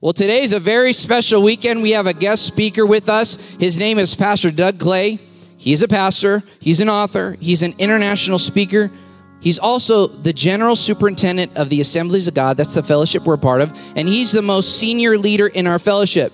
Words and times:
Well, 0.00 0.12
today's 0.12 0.52
a 0.52 0.60
very 0.60 0.92
special 0.92 1.42
weekend. 1.42 1.82
We 1.82 1.90
have 1.90 2.06
a 2.06 2.14
guest 2.14 2.46
speaker 2.46 2.86
with 2.86 3.08
us. 3.08 3.34
His 3.58 3.80
name 3.80 3.98
is 3.98 4.14
Pastor 4.14 4.52
Doug 4.52 4.78
Clay. 4.78 5.18
He's 5.56 5.82
a 5.82 5.88
pastor, 5.88 6.44
he's 6.60 6.80
an 6.80 6.88
author, 6.88 7.36
he's 7.40 7.64
an 7.64 7.74
international 7.78 8.38
speaker. 8.38 8.92
He's 9.40 9.58
also 9.58 10.06
the 10.06 10.32
general 10.32 10.76
superintendent 10.76 11.56
of 11.56 11.68
the 11.68 11.80
Assemblies 11.80 12.28
of 12.28 12.34
God. 12.34 12.56
That's 12.56 12.74
the 12.74 12.82
fellowship 12.82 13.24
we're 13.24 13.38
part 13.38 13.60
of. 13.60 13.72
And 13.96 14.08
he's 14.08 14.30
the 14.30 14.42
most 14.42 14.78
senior 14.78 15.18
leader 15.18 15.48
in 15.48 15.66
our 15.66 15.80
fellowship. 15.80 16.32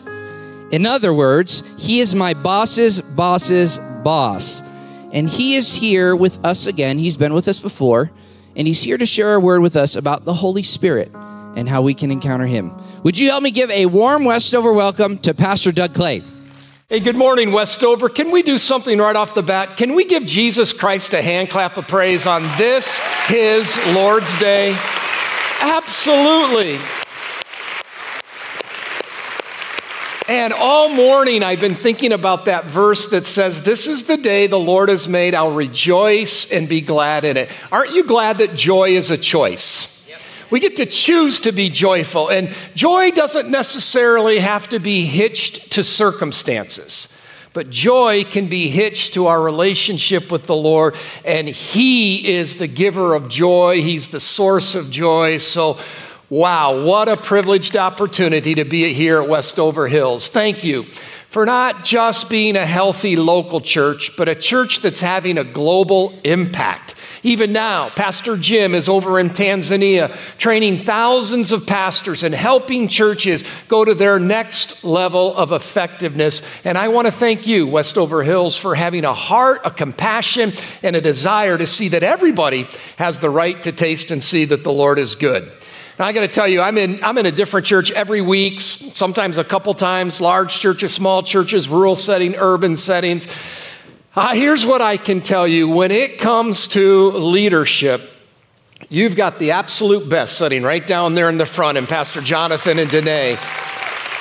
In 0.71 0.85
other 0.85 1.15
words, 1.15 1.63
he 1.83 2.01
is 2.01 2.15
my 2.15 2.35
boss's 2.35 3.01
boss's 3.01 3.79
boss. 4.03 4.63
And 5.11 5.27
he 5.27 5.55
is 5.55 5.75
here 5.75 6.15
with 6.15 6.43
us 6.45 6.67
again. 6.67 6.99
He's 6.99 7.17
been 7.17 7.33
with 7.33 7.49
us 7.49 7.61
before. 7.61 8.11
And 8.57 8.67
he's 8.67 8.83
here 8.83 8.99
to 8.99 9.07
share 9.07 9.35
a 9.35 9.41
word 9.41 9.63
with 9.63 9.77
us 9.77 9.97
about 9.97 10.27
the 10.27 10.35
Holy 10.35 10.63
Spirit 10.63 11.11
and 11.57 11.69
how 11.69 11.83
we 11.83 11.95
can 11.95 12.11
encounter 12.11 12.47
him. 12.47 12.75
Would 13.05 13.19
you 13.19 13.29
help 13.29 13.43
me 13.43 13.51
give 13.51 13.71
a 13.71 13.85
warm 13.85 14.25
Westover 14.25 14.73
welcome 14.73 15.19
to 15.19 15.35
Pastor 15.35 15.73
Doug 15.73 15.93
Clay? 15.93 16.23
Hey, 16.89 17.01
good 17.01 17.17
morning, 17.17 17.53
Westover. 17.53 18.09
Can 18.09 18.31
we 18.31 18.43
do 18.43 18.57
something 18.57 18.99
right 18.99 19.15
off 19.15 19.35
the 19.35 19.43
bat? 19.43 19.77
Can 19.77 19.95
we 19.95 20.07
give 20.07 20.25
Jesus 20.25 20.73
Christ 20.73 21.13
a 21.13 21.21
hand 21.21 21.51
clap 21.51 21.77
of 21.77 21.87
praise 21.87 22.27
on 22.27 22.41
this, 22.57 22.99
his 23.27 23.79
Lord's 23.95 24.39
Day? 24.39 24.75
Absolutely. 25.61 26.79
And 30.27 30.55
all 30.55 30.89
morning 30.89 31.43
I've 31.43 31.61
been 31.61 31.75
thinking 31.75 32.13
about 32.13 32.47
that 32.47 32.65
verse 32.65 33.09
that 33.09 33.27
says, 33.27 33.61
This 33.61 33.87
is 33.87 34.05
the 34.05 34.17
day 34.17 34.47
the 34.47 34.59
Lord 34.59 34.89
has 34.89 35.11
made. 35.11 35.35
I'll 35.35 35.53
rejoice 35.53 36.51
and 36.51 36.67
be 36.67 36.81
glad 36.81 37.27
in 37.27 37.37
it. 37.37 37.51
Aren't 37.71 37.93
you 37.93 38.05
glad 38.05 38.39
that 38.39 38.55
joy 38.55 38.97
is 38.97 39.11
a 39.11 39.19
choice? 39.19 39.94
We 40.51 40.61
get 40.61 40.77
to 40.77 40.87
choose 40.87 41.41
to 41.41 41.53
be 41.53 41.69
joyful. 41.69 42.29
And 42.29 42.55
joy 42.75 43.11
doesn't 43.11 43.51
necessarily 43.51 44.39
have 44.39 44.69
to 44.69 44.79
be 44.79 45.05
hitched 45.05 45.73
to 45.73 45.85
circumstances. 45.85 47.11
But 47.53 47.71
joy 47.71 48.25
can 48.25 48.49
be 48.49 48.69
hitched 48.69 49.15
to 49.15 49.29
our 49.29 49.41
relationship 49.41 50.33
with 50.33 50.47
the 50.47 50.57
Lord, 50.57 50.97
and 51.25 51.49
He 51.49 52.35
is 52.35 52.57
the 52.57 52.67
giver 52.67 53.15
of 53.15 53.29
joy. 53.29 53.81
He's 53.81 54.09
the 54.09 54.19
source 54.19 54.75
of 54.75 54.91
joy. 54.91 55.39
So, 55.39 55.79
wow, 56.29 56.83
what 56.83 57.09
a 57.09 57.17
privileged 57.17 57.77
opportunity 57.77 58.57
to 58.57 58.65
be 58.65 58.93
here 58.93 59.21
at 59.21 59.29
Westover 59.29 59.87
Hills. 59.87 60.29
Thank 60.29 60.65
you 60.65 60.87
for 61.35 61.45
not 61.45 61.83
just 61.83 62.31
being 62.31 62.55
a 62.55 62.65
healthy 62.65 63.17
local 63.17 63.61
church, 63.61 64.17
but 64.17 64.29
a 64.29 64.37
church 64.37 64.83
that's 64.83 65.01
having 65.01 65.37
a 65.37 65.43
global 65.43 66.17
impact. 66.23 66.95
Even 67.25 67.53
now, 67.53 67.89
Pastor 67.89 68.37
Jim 68.37 68.73
is 68.73 68.89
over 68.89 69.19
in 69.19 69.31
Tanzania 69.31 70.15
training 70.39 70.85
thousands 70.85 71.51
of 71.51 71.67
pastors 71.67 72.23
and 72.23 72.33
helping 72.33 72.87
churches 72.87 73.43
go 73.67 73.85
to 73.85 73.95
their 73.95 74.21
next 74.21 74.85
level 74.85 75.37
of 75.37 75.51
effectiveness. 75.51 76.41
And 76.65 76.79
I 76.79 76.87
want 76.87 77.09
to 77.09 77.13
thank 77.13 77.49
you, 77.49 77.67
Westover 77.67 78.23
Hills, 78.23 78.57
for 78.57 78.77
having 78.77 79.05
a 79.05 79.13
heart, 79.13 79.63
a 79.65 79.73
compassion, 79.73 80.53
and 80.85 80.95
a 80.95 81.01
desire 81.01 81.59
to 81.59 81.67
see 81.67 81.89
that 81.89 82.05
everybody 82.05 82.69
has 82.97 83.19
the 83.19 83.31
right 83.31 83.61
to 83.65 83.73
taste 83.73 84.13
and 84.13 84.23
see 84.23 84.45
that 84.45 84.63
the 84.63 84.73
Lord 84.73 85.01
is 85.01 85.17
good. 85.17 85.51
I 85.97 86.13
got 86.13 86.23
to 86.23 86.29
tell 86.29 86.49
you, 86.49 86.61
I'm 86.61 86.77
in, 86.77 87.03
I'm 87.05 87.17
in 87.19 87.27
a 87.27 87.31
different 87.31 87.67
church 87.67 87.93
every 87.93 88.21
week, 88.21 88.61
sometimes 88.61 89.39
a 89.39 89.45
couple 89.45 89.73
times, 89.75 90.21
large 90.21 90.59
churches, 90.59 90.93
small 90.93 91.23
churches, 91.23 91.69
rural 91.69 91.95
setting, 91.95 92.35
urban 92.35 92.75
settings. 92.75 93.29
Uh, 94.17 94.35
here's 94.35 94.67
what 94.67 94.83
I 94.83 94.97
can 94.97 95.21
tell 95.21 95.47
you 95.47 95.69
when 95.69 95.93
it 95.93 96.19
comes 96.19 96.67
to 96.69 97.13
leadership, 97.13 98.03
you've 98.89 99.15
got 99.15 99.39
the 99.39 99.53
absolute 99.53 100.09
best 100.09 100.37
sitting 100.37 100.65
right 100.65 100.85
down 100.85 101.15
there 101.15 101.29
in 101.29 101.39
the 101.39 101.47
front, 101.47 101.79
and 101.79 101.89
Pastor 101.89 102.21
Jonathan 102.21 102.81
and 102.81 102.91
Danae. 102.91 103.37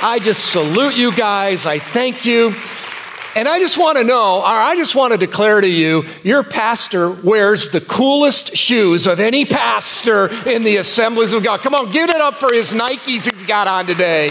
I 0.02 0.20
just 0.22 0.52
salute 0.52 0.96
you 0.96 1.12
guys. 1.12 1.66
I 1.66 1.80
thank 1.80 2.24
you. 2.24 2.54
And 3.36 3.48
I 3.48 3.60
just 3.60 3.80
want 3.80 3.98
to 3.98 4.04
know, 4.04 4.42
or 4.42 4.46
I 4.46 4.76
just 4.76 4.96
want 4.96 5.12
to 5.12 5.18
declare 5.18 5.60
to 5.60 5.68
you, 5.68 6.04
your 6.22 6.44
pastor 6.44 7.10
wears 7.10 7.70
the 7.70 7.82
coolest 7.82 8.56
shoes 8.56 9.08
of 9.08 9.20
any 9.20 9.44
pastor 9.44 10.30
in 10.48 10.64
the 10.64 10.78
assemblies 10.78 11.34
of 11.34 11.44
God. 11.44 11.62
Come 11.62 11.74
on, 11.74 11.92
give 11.92 12.12
it 12.12 12.22
up 12.22 12.36
for 12.36 12.54
his 12.54 12.74
Nikes 12.74 13.30
he's 13.30 13.44
got 13.44 13.68
on 13.68 13.88
today. 13.88 14.28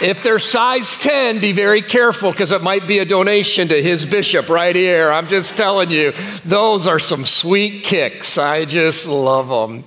If 0.00 0.22
they're 0.24 0.40
size 0.40 0.96
10, 0.96 1.40
be 1.40 1.52
very 1.52 1.82
careful 1.82 2.32
because 2.32 2.50
it 2.50 2.62
might 2.62 2.86
be 2.86 2.98
a 2.98 3.04
donation 3.04 3.68
to 3.68 3.80
his 3.80 4.04
bishop 4.04 4.48
right 4.48 4.74
here. 4.74 5.10
I'm 5.10 5.28
just 5.28 5.56
telling 5.56 5.90
you, 5.90 6.12
those 6.44 6.88
are 6.88 6.98
some 6.98 7.24
sweet 7.24 7.84
kicks. 7.84 8.38
I 8.38 8.64
just 8.64 9.06
love 9.06 9.48
them. 9.48 9.84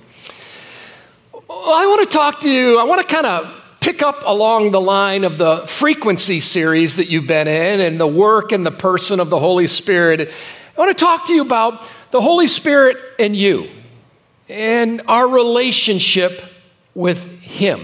I 1.50 1.86
want 1.86 2.10
to 2.10 2.16
talk 2.16 2.40
to 2.40 2.50
you, 2.50 2.78
I 2.78 2.84
want 2.84 3.06
to 3.06 3.14
kind 3.14 3.26
of 3.26 3.61
pick 3.82 4.00
up 4.00 4.22
along 4.24 4.70
the 4.70 4.80
line 4.80 5.24
of 5.24 5.38
the 5.38 5.56
frequency 5.66 6.38
series 6.38 6.96
that 6.96 7.10
you've 7.10 7.26
been 7.26 7.48
in 7.48 7.80
and 7.80 7.98
the 7.98 8.06
work 8.06 8.52
and 8.52 8.64
the 8.64 8.70
person 8.70 9.18
of 9.18 9.28
the 9.28 9.40
Holy 9.40 9.66
Spirit. 9.66 10.20
I 10.30 10.80
want 10.80 10.96
to 10.96 11.04
talk 11.04 11.26
to 11.26 11.34
you 11.34 11.42
about 11.42 11.84
the 12.12 12.20
Holy 12.20 12.46
Spirit 12.46 12.96
and 13.18 13.34
you 13.34 13.68
and 14.48 15.02
our 15.08 15.28
relationship 15.28 16.42
with 16.94 17.42
Him. 17.42 17.80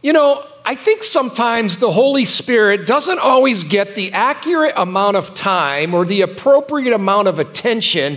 You 0.00 0.14
know, 0.14 0.42
I 0.64 0.74
think 0.74 1.04
sometimes 1.04 1.76
the 1.76 1.92
Holy 1.92 2.24
Spirit 2.24 2.86
doesn't 2.86 3.18
always 3.18 3.64
get 3.64 3.96
the 3.96 4.12
accurate 4.12 4.72
amount 4.78 5.18
of 5.18 5.34
time 5.34 5.92
or 5.92 6.06
the 6.06 6.22
appropriate 6.22 6.94
amount 6.94 7.28
of 7.28 7.38
attention 7.38 8.16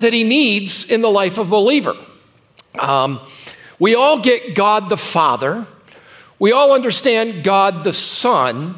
that 0.00 0.12
he 0.12 0.24
needs 0.24 0.90
in 0.90 1.00
the 1.00 1.10
life 1.10 1.38
of 1.38 1.46
a 1.46 1.50
believer. 1.50 1.96
Um, 2.76 3.20
we 3.78 3.94
all 3.94 4.20
get 4.20 4.56
God 4.56 4.88
the 4.88 4.96
Father, 4.96 5.66
we 6.38 6.52
all 6.52 6.72
understand 6.72 7.42
God 7.42 7.84
the 7.84 7.92
Son. 7.92 8.76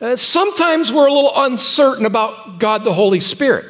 Uh, 0.00 0.16
sometimes 0.16 0.92
we're 0.92 1.06
a 1.06 1.12
little 1.12 1.32
uncertain 1.34 2.06
about 2.06 2.58
God 2.58 2.84
the 2.84 2.92
Holy 2.92 3.20
Spirit. 3.20 3.66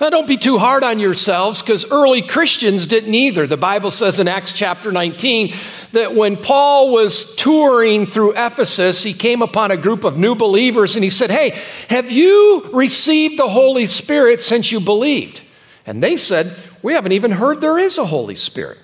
Now, 0.00 0.08
don't 0.08 0.26
be 0.26 0.38
too 0.38 0.56
hard 0.56 0.82
on 0.82 0.98
yourselves 0.98 1.60
because 1.60 1.90
early 1.90 2.22
Christians 2.22 2.86
didn't 2.86 3.14
either. 3.14 3.46
The 3.46 3.58
Bible 3.58 3.90
says 3.90 4.18
in 4.18 4.28
Acts 4.28 4.54
chapter 4.54 4.90
19 4.90 5.54
that 5.92 6.14
when 6.14 6.38
Paul 6.38 6.90
was 6.90 7.36
touring 7.36 8.06
through 8.06 8.32
Ephesus, 8.32 9.02
he 9.02 9.12
came 9.12 9.42
upon 9.42 9.70
a 9.70 9.76
group 9.76 10.04
of 10.04 10.16
new 10.16 10.34
believers 10.34 10.94
and 10.94 11.04
he 11.04 11.10
said, 11.10 11.30
Hey, 11.30 11.50
have 11.90 12.10
you 12.10 12.70
received 12.72 13.38
the 13.38 13.48
Holy 13.48 13.84
Spirit 13.84 14.40
since 14.40 14.72
you 14.72 14.80
believed? 14.80 15.42
And 15.84 16.02
they 16.02 16.16
said, 16.16 16.56
We 16.82 16.94
haven't 16.94 17.12
even 17.12 17.32
heard 17.32 17.60
there 17.60 17.78
is 17.78 17.98
a 17.98 18.06
Holy 18.06 18.36
Spirit. 18.36 18.78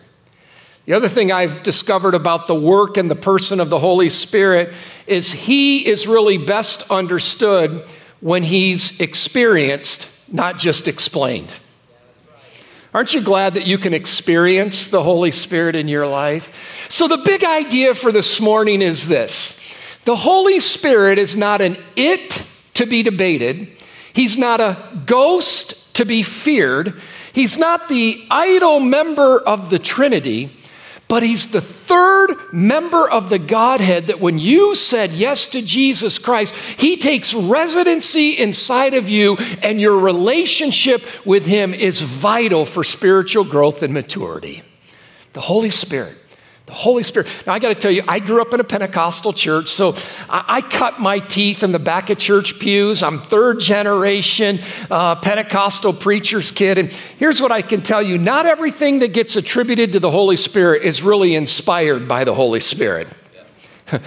The 0.86 0.92
other 0.92 1.08
thing 1.08 1.32
I've 1.32 1.64
discovered 1.64 2.14
about 2.14 2.46
the 2.46 2.54
work 2.54 2.96
and 2.96 3.10
the 3.10 3.16
person 3.16 3.58
of 3.58 3.70
the 3.70 3.78
Holy 3.80 4.08
Spirit 4.08 4.72
is 5.08 5.32
he 5.32 5.84
is 5.84 6.06
really 6.06 6.38
best 6.38 6.88
understood 6.92 7.84
when 8.20 8.44
he's 8.44 9.00
experienced 9.00 10.32
not 10.32 10.58
just 10.60 10.86
explained. 10.86 11.52
Aren't 12.94 13.14
you 13.14 13.20
glad 13.20 13.54
that 13.54 13.66
you 13.66 13.78
can 13.78 13.94
experience 13.94 14.86
the 14.86 15.02
Holy 15.02 15.32
Spirit 15.32 15.74
in 15.74 15.88
your 15.88 16.06
life? 16.06 16.86
So, 16.88 17.08
the 17.08 17.18
big 17.18 17.44
idea 17.44 17.94
for 17.94 18.12
this 18.12 18.40
morning 18.40 18.80
is 18.80 19.08
this 19.08 19.76
the 20.04 20.16
Holy 20.16 20.60
Spirit 20.60 21.18
is 21.18 21.36
not 21.36 21.60
an 21.60 21.76
it 21.96 22.48
to 22.74 22.86
be 22.86 23.02
debated, 23.02 23.68
He's 24.12 24.38
not 24.38 24.60
a 24.60 24.76
ghost 25.04 25.96
to 25.96 26.04
be 26.04 26.22
feared, 26.22 26.94
He's 27.32 27.58
not 27.58 27.88
the 27.88 28.24
idle 28.30 28.78
member 28.78 29.40
of 29.40 29.68
the 29.68 29.80
Trinity 29.80 30.52
but 31.08 31.22
he's 31.22 31.48
the 31.48 31.60
third 31.60 32.34
member 32.52 33.08
of 33.08 33.28
the 33.28 33.38
Godhead 33.38 34.06
that 34.06 34.20
when 34.20 34.38
you 34.38 34.74
said 34.74 35.12
yes 35.12 35.46
to 35.48 35.62
Jesus 35.62 36.18
Christ, 36.18 36.54
he 36.54 36.96
takes 36.96 37.32
residency 37.32 38.32
inside 38.32 38.94
of 38.94 39.08
you, 39.08 39.36
and 39.62 39.80
your 39.80 39.98
relationship 39.98 41.04
with 41.24 41.46
him 41.46 41.72
is 41.72 42.00
vital 42.02 42.64
for 42.64 42.82
spiritual 42.82 43.44
growth 43.44 43.82
and 43.82 43.94
maturity. 43.94 44.62
The 45.32 45.40
Holy 45.42 45.70
Spirit. 45.70 46.16
The 46.66 46.72
Holy 46.72 47.04
Spirit. 47.04 47.28
Now, 47.46 47.52
I 47.52 47.60
got 47.60 47.68
to 47.68 47.76
tell 47.76 47.92
you, 47.92 48.02
I 48.08 48.18
grew 48.18 48.42
up 48.42 48.52
in 48.52 48.58
a 48.58 48.64
Pentecostal 48.64 49.32
church, 49.32 49.68
so 49.68 49.94
I, 50.28 50.44
I, 50.48 50.60
cut 50.62 50.98
my 50.98 51.20
teeth 51.20 51.62
in 51.62 51.70
the 51.70 51.78
back 51.78 52.10
of 52.10 52.18
church 52.18 52.58
pews. 52.58 53.04
I'm 53.04 53.20
third 53.20 53.60
generation 53.60 54.58
uh, 54.90 55.14
Pentecostal 55.14 55.92
preacher's 55.92 56.50
kid. 56.50 56.78
And 56.78 56.88
here's 56.88 57.40
what 57.40 57.52
I 57.52 57.62
can 57.62 57.82
tell 57.82 58.02
you 58.02 58.18
not 58.18 58.46
everything 58.46 58.98
that 58.98 59.12
gets 59.12 59.36
attributed 59.36 59.92
to 59.92 60.00
the 60.00 60.10
Holy 60.10 60.34
Spirit 60.34 60.82
is 60.82 61.04
really 61.04 61.36
inspired 61.36 62.08
by 62.08 62.24
the 62.24 62.34
Holy 62.34 62.60
Spirit. 62.60 63.06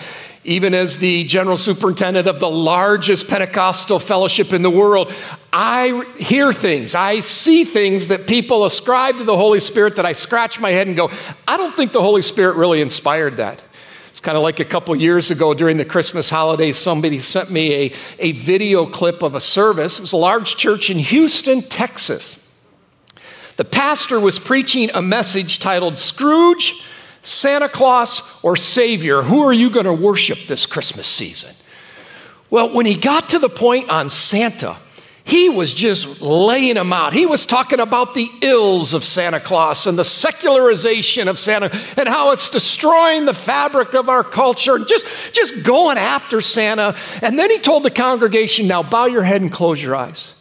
Even 0.43 0.73
as 0.73 0.97
the 0.97 1.23
general 1.25 1.57
superintendent 1.57 2.27
of 2.27 2.41
the 2.41 2.49
largest 2.49 3.29
Pentecostal 3.29 3.99
fellowship 3.99 4.51
in 4.51 4.63
the 4.63 4.69
world, 4.69 5.13
I 5.51 6.05
hear 6.17 6.53
things, 6.53 6.93
I 6.93 7.21
see 7.21 7.63
things 7.63 8.07
that 8.07 8.27
people 8.27 8.65
ascribe 8.65 9.17
to 9.17 9.23
the 9.23 9.35
Holy 9.35 9.59
Spirit 9.59 9.95
that 9.95 10.05
I 10.05 10.13
scratch 10.13 10.59
my 10.59 10.69
head 10.69 10.87
and 10.87 10.95
go, 10.95 11.09
I 11.47 11.57
don't 11.57 11.75
think 11.75 11.91
the 11.91 12.01
Holy 12.01 12.21
Spirit 12.21 12.55
really 12.55 12.81
inspired 12.81 13.37
that. 13.37 13.63
It's 14.09 14.19
kind 14.19 14.37
of 14.37 14.43
like 14.43 14.59
a 14.59 14.65
couple 14.65 14.95
years 14.95 15.31
ago 15.31 15.53
during 15.53 15.77
the 15.77 15.85
Christmas 15.85 16.29
holidays, 16.29 16.77
somebody 16.77 17.19
sent 17.19 17.49
me 17.49 17.73
a, 17.73 17.93
a 18.19 18.31
video 18.33 18.85
clip 18.85 19.23
of 19.23 19.33
a 19.33 19.39
service. 19.39 19.97
It 19.97 20.01
was 20.01 20.13
a 20.13 20.17
large 20.17 20.55
church 20.55 20.89
in 20.89 20.97
Houston, 20.97 21.61
Texas. 21.61 22.47
The 23.55 23.65
pastor 23.65 24.19
was 24.19 24.39
preaching 24.39 24.89
a 24.93 25.01
message 25.01 25.59
titled 25.59 25.99
Scrooge, 25.99 26.85
Santa 27.23 27.69
Claus 27.69 28.43
or 28.43 28.55
Savior, 28.55 29.21
who 29.21 29.41
are 29.41 29.53
you 29.53 29.69
going 29.69 29.85
to 29.85 29.93
worship 29.93 30.39
this 30.47 30.65
Christmas 30.65 31.07
season? 31.07 31.55
Well, 32.49 32.73
when 32.73 32.85
he 32.85 32.95
got 32.95 33.29
to 33.29 33.39
the 33.39 33.49
point 33.49 33.89
on 33.89 34.09
Santa, 34.09 34.77
he 35.29 35.47
was 35.47 35.73
just 35.73 36.21
laying 36.21 36.73
them 36.73 36.91
out. 36.91 37.13
He 37.13 37.25
was 37.25 37.45
talking 37.45 37.79
about 37.79 38.13
the 38.13 38.29
ills 38.41 38.93
of 38.93 39.03
Santa 39.03 39.39
Claus 39.39 39.85
and 39.85 39.97
the 39.97 40.03
secularization 40.03 41.27
of 41.27 41.37
Santa 41.37 41.71
and 41.95 42.09
how 42.09 42.31
it's 42.31 42.49
destroying 42.49 43.25
the 43.25 43.33
fabric 43.33 43.93
of 43.93 44.09
our 44.09 44.23
culture 44.23 44.75
and 44.75 44.87
just, 44.87 45.05
just 45.31 45.63
going 45.63 45.97
after 45.97 46.41
Santa. 46.41 46.95
And 47.21 47.37
then 47.37 47.49
he 47.49 47.59
told 47.59 47.83
the 47.83 47.91
congregation, 47.91 48.67
Now 48.67 48.81
bow 48.81 49.05
your 49.05 49.23
head 49.23 49.41
and 49.41 49.51
close 49.51 49.81
your 49.81 49.95
eyes. 49.95 50.33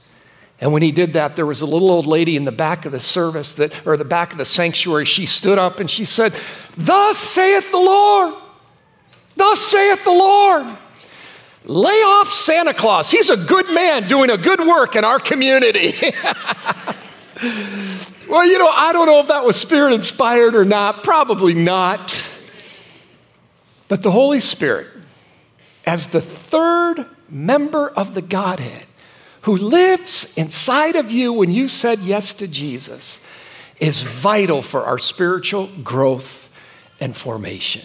And 0.61 0.73
when 0.73 0.83
he 0.83 0.91
did 0.91 1.13
that, 1.13 1.37
there 1.37 1.47
was 1.47 1.61
a 1.61 1.67
little 1.67 1.91
old 1.91 2.07
lady 2.07 2.35
in 2.35 2.45
the 2.45 2.53
back 2.53 2.85
of 2.85 2.93
the 2.93 2.99
service 2.99 3.55
that, 3.55 3.87
or 3.87 3.97
the 3.97 4.05
back 4.05 4.33
of 4.33 4.39
the 4.39 4.45
sanctuary. 4.45 5.05
She 5.05 5.27
stood 5.27 5.59
up 5.59 5.79
and 5.79 5.91
she 5.91 6.05
said, 6.05 6.35
Thus 6.77 7.17
saith 7.17 7.71
the 7.71 7.77
Lord, 7.77 8.35
thus 9.37 9.61
saith 9.61 10.03
the 10.03 10.11
Lord. 10.11 10.67
Lay 11.65 11.91
off 11.91 12.29
Santa 12.29 12.73
Claus. 12.73 13.11
He's 13.11 13.31
a 13.31 13.37
good 13.37 13.69
man 13.71 14.09
doing 14.09 14.31
a 14.31 14.37
good 14.37 14.61
work 14.61 14.97
in 14.97 15.05
our 15.05 15.19
community. 15.19 15.93
well, 18.29 18.47
you 18.47 18.59
know, 18.59 18.69
I 18.69 18.91
don't 18.93 19.07
know 19.07 19.21
if 19.21 19.29
that 19.29 19.45
was 19.45 19.57
spirit 19.57 19.93
inspired 19.93 20.55
or 20.55 20.65
not. 20.65 21.03
Probably 21.03 21.55
not. 21.55 22.29
But 23.89 24.03
the 24.03 24.11
Holy 24.11 24.41
Spirit, 24.41 24.87
as 25.87 26.09
the 26.09 26.21
third 26.21 27.07
member 27.29 27.89
of 27.89 28.15
the 28.15 28.23
Godhead, 28.23 28.87
who 29.43 29.57
lives 29.57 30.37
inside 30.37 30.97
of 30.97 31.11
you 31.11 31.33
when 31.33 31.51
you 31.51 31.69
said 31.69 32.01
yes 32.01 32.33
to 32.35 32.49
Jesus, 32.49 33.27
is 33.81 34.03
vital 34.03 34.63
for 34.63 34.85
our 34.85 34.99
spiritual 34.99 35.69
growth 35.83 36.51
and 37.01 37.17
formation. 37.17 37.83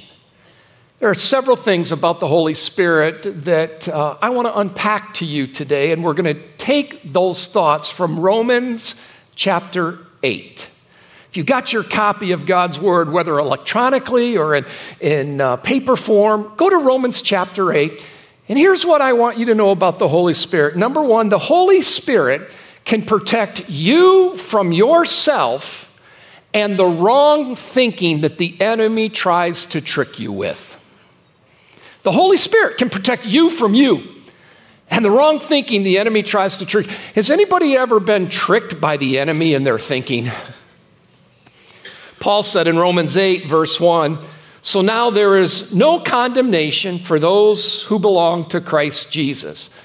There 0.99 1.09
are 1.09 1.15
several 1.15 1.55
things 1.55 1.91
about 1.91 2.19
the 2.19 2.27
Holy 2.27 2.53
Spirit 2.53 3.23
that 3.45 3.89
uh, 3.89 4.15
I 4.21 4.29
want 4.29 4.47
to 4.47 4.57
unpack 4.57 5.15
to 5.15 5.25
you 5.25 5.47
today, 5.47 5.91
and 5.91 6.03
we're 6.03 6.13
going 6.13 6.35
to 6.35 6.41
take 6.57 7.01
those 7.11 7.47
thoughts 7.47 7.89
from 7.89 8.19
Romans 8.19 9.09
chapter 9.35 9.97
8. 10.21 10.69
If 11.29 11.35
you 11.35 11.43
got 11.43 11.73
your 11.73 11.81
copy 11.81 12.31
of 12.31 12.45
God's 12.45 12.79
Word, 12.79 13.11
whether 13.11 13.39
electronically 13.39 14.37
or 14.37 14.53
in, 14.53 14.65
in 14.99 15.41
uh, 15.41 15.55
paper 15.57 15.95
form, 15.95 16.53
go 16.57 16.69
to 16.69 16.77
Romans 16.77 17.23
chapter 17.23 17.73
8. 17.73 18.09
And 18.47 18.59
here's 18.59 18.85
what 18.85 19.01
I 19.01 19.13
want 19.13 19.39
you 19.39 19.47
to 19.47 19.55
know 19.55 19.71
about 19.71 19.97
the 19.97 20.07
Holy 20.07 20.35
Spirit. 20.35 20.77
Number 20.77 21.01
one, 21.01 21.29
the 21.29 21.39
Holy 21.39 21.81
Spirit 21.81 22.51
can 22.85 23.01
protect 23.01 23.67
you 23.67 24.37
from 24.37 24.71
yourself 24.71 25.89
and 26.53 26.77
the 26.77 26.85
wrong 26.85 27.55
thinking 27.55 28.21
that 28.21 28.37
the 28.37 28.61
enemy 28.61 29.09
tries 29.09 29.65
to 29.65 29.81
trick 29.81 30.19
you 30.19 30.31
with. 30.31 30.72
The 32.03 32.11
Holy 32.11 32.37
Spirit 32.37 32.77
can 32.77 32.89
protect 32.89 33.25
you 33.25 33.49
from 33.49 33.73
you 33.73 34.13
and 34.93 35.03
the 35.03 35.09
wrong 35.09 35.39
thinking 35.39 35.81
the 35.81 35.97
enemy 35.97 36.21
tries 36.21 36.57
to 36.57 36.65
trick. 36.67 36.85
Has 37.15 37.31
anybody 37.31 37.75
ever 37.75 37.99
been 37.99 38.29
tricked 38.29 38.79
by 38.79 38.95
the 38.97 39.17
enemy 39.17 39.55
in 39.55 39.63
their 39.63 39.79
thinking? 39.79 40.29
Paul 42.19 42.43
said 42.43 42.67
in 42.67 42.77
Romans 42.77 43.17
8, 43.17 43.45
verse 43.45 43.79
1 43.79 44.19
So 44.61 44.81
now 44.81 45.09
there 45.09 45.37
is 45.37 45.73
no 45.73 45.99
condemnation 45.99 46.99
for 46.99 47.17
those 47.17 47.83
who 47.83 47.97
belong 47.97 48.45
to 48.49 48.61
Christ 48.61 49.11
Jesus. 49.11 49.75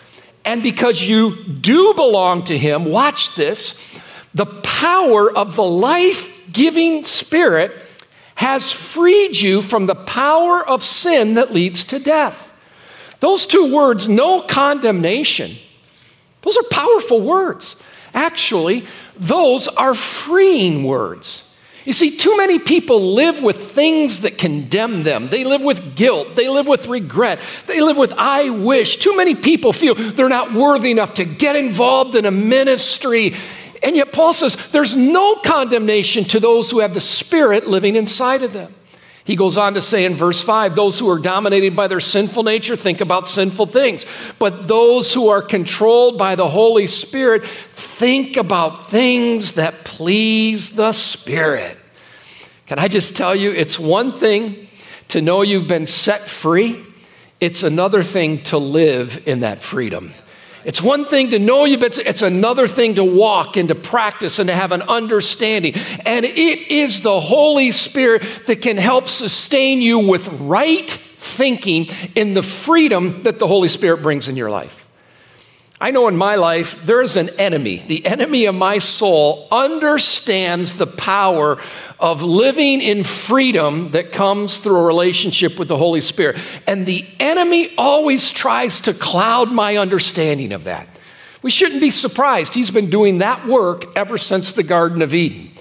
And 0.44 0.62
because 0.62 1.02
you 1.02 1.36
do 1.44 1.94
belong 1.94 2.44
to 2.44 2.58
him, 2.58 2.84
watch 2.84 3.34
this, 3.34 3.98
the 4.34 4.46
power 4.46 5.34
of 5.34 5.56
the 5.56 5.64
life 5.64 6.52
giving 6.52 7.04
spirit 7.04 7.72
has 8.38 8.72
freed 8.72 9.36
you 9.36 9.60
from 9.60 9.86
the 9.86 9.96
power 9.96 10.64
of 10.64 10.84
sin 10.84 11.34
that 11.34 11.52
leads 11.52 11.82
to 11.82 11.98
death. 11.98 12.54
Those 13.18 13.48
two 13.48 13.74
words, 13.74 14.08
no 14.08 14.42
condemnation, 14.42 15.50
those 16.42 16.56
are 16.56 16.62
powerful 16.70 17.20
words. 17.20 17.82
Actually, 18.14 18.86
those 19.16 19.66
are 19.66 19.92
freeing 19.92 20.84
words. 20.84 21.58
You 21.84 21.92
see, 21.92 22.16
too 22.16 22.36
many 22.36 22.60
people 22.60 23.14
live 23.14 23.42
with 23.42 23.56
things 23.56 24.20
that 24.20 24.38
condemn 24.38 25.02
them. 25.02 25.26
They 25.28 25.42
live 25.42 25.64
with 25.64 25.96
guilt. 25.96 26.36
They 26.36 26.48
live 26.48 26.68
with 26.68 26.86
regret. 26.86 27.40
They 27.66 27.80
live 27.80 27.96
with 27.96 28.12
I 28.16 28.50
wish. 28.50 28.98
Too 28.98 29.16
many 29.16 29.34
people 29.34 29.72
feel 29.72 29.96
they're 29.96 30.28
not 30.28 30.52
worthy 30.52 30.92
enough 30.92 31.14
to 31.14 31.24
get 31.24 31.56
involved 31.56 32.14
in 32.14 32.24
a 32.24 32.30
ministry 32.30 33.34
and 33.82 33.96
yet, 33.96 34.12
Paul 34.12 34.32
says 34.32 34.70
there's 34.72 34.96
no 34.96 35.36
condemnation 35.36 36.24
to 36.24 36.40
those 36.40 36.70
who 36.70 36.80
have 36.80 36.94
the 36.94 37.00
Spirit 37.00 37.66
living 37.66 37.96
inside 37.96 38.42
of 38.42 38.52
them. 38.52 38.74
He 39.24 39.36
goes 39.36 39.58
on 39.58 39.74
to 39.74 39.82
say 39.82 40.06
in 40.06 40.14
verse 40.14 40.42
5 40.42 40.74
those 40.74 40.98
who 40.98 41.10
are 41.10 41.18
dominated 41.18 41.76
by 41.76 41.86
their 41.86 42.00
sinful 42.00 42.44
nature 42.44 42.76
think 42.76 43.02
about 43.02 43.28
sinful 43.28 43.66
things, 43.66 44.06
but 44.38 44.66
those 44.66 45.12
who 45.12 45.28
are 45.28 45.42
controlled 45.42 46.16
by 46.16 46.34
the 46.34 46.48
Holy 46.48 46.86
Spirit 46.86 47.44
think 47.44 48.38
about 48.38 48.90
things 48.90 49.52
that 49.52 49.74
please 49.84 50.70
the 50.70 50.92
Spirit. 50.92 51.76
Can 52.66 52.78
I 52.78 52.88
just 52.88 53.16
tell 53.16 53.36
you, 53.36 53.50
it's 53.50 53.78
one 53.78 54.12
thing 54.12 54.66
to 55.08 55.20
know 55.20 55.42
you've 55.42 55.68
been 55.68 55.86
set 55.86 56.22
free, 56.22 56.82
it's 57.38 57.62
another 57.62 58.02
thing 58.02 58.42
to 58.44 58.56
live 58.56 59.28
in 59.28 59.40
that 59.40 59.60
freedom. 59.60 60.12
It's 60.68 60.82
one 60.82 61.06
thing 61.06 61.30
to 61.30 61.38
know 61.38 61.64
you, 61.64 61.78
but 61.78 61.96
it's 61.96 62.20
another 62.20 62.68
thing 62.68 62.96
to 62.96 63.04
walk 63.04 63.56
and 63.56 63.70
to 63.70 63.74
practice 63.74 64.38
and 64.38 64.48
to 64.48 64.54
have 64.54 64.70
an 64.70 64.82
understanding. 64.82 65.72
And 66.04 66.26
it 66.26 66.70
is 66.70 67.00
the 67.00 67.18
Holy 67.18 67.70
Spirit 67.70 68.20
that 68.44 68.60
can 68.60 68.76
help 68.76 69.08
sustain 69.08 69.80
you 69.80 69.98
with 69.98 70.28
right 70.42 70.90
thinking 70.90 71.86
in 72.14 72.34
the 72.34 72.42
freedom 72.42 73.22
that 73.22 73.38
the 73.38 73.46
Holy 73.46 73.68
Spirit 73.68 74.02
brings 74.02 74.28
in 74.28 74.36
your 74.36 74.50
life. 74.50 74.77
I 75.80 75.92
know 75.92 76.08
in 76.08 76.16
my 76.16 76.34
life, 76.34 76.84
there 76.84 77.02
is 77.02 77.16
an 77.16 77.30
enemy. 77.38 77.76
The 77.76 78.04
enemy 78.04 78.46
of 78.46 78.54
my 78.56 78.78
soul 78.78 79.46
understands 79.52 80.74
the 80.74 80.88
power 80.88 81.58
of 82.00 82.22
living 82.22 82.80
in 82.80 83.04
freedom 83.04 83.92
that 83.92 84.10
comes 84.10 84.58
through 84.58 84.76
a 84.76 84.84
relationship 84.84 85.56
with 85.56 85.68
the 85.68 85.76
Holy 85.76 86.00
Spirit. 86.00 86.36
And 86.66 86.84
the 86.84 87.04
enemy 87.20 87.70
always 87.78 88.32
tries 88.32 88.80
to 88.82 88.94
cloud 88.94 89.52
my 89.52 89.76
understanding 89.76 90.52
of 90.52 90.64
that. 90.64 90.88
We 91.42 91.50
shouldn't 91.50 91.80
be 91.80 91.92
surprised. 91.92 92.54
He's 92.54 92.72
been 92.72 92.90
doing 92.90 93.18
that 93.18 93.46
work 93.46 93.96
ever 93.96 94.18
since 94.18 94.52
the 94.52 94.64
Garden 94.64 95.00
of 95.00 95.14
Eden. 95.14 95.52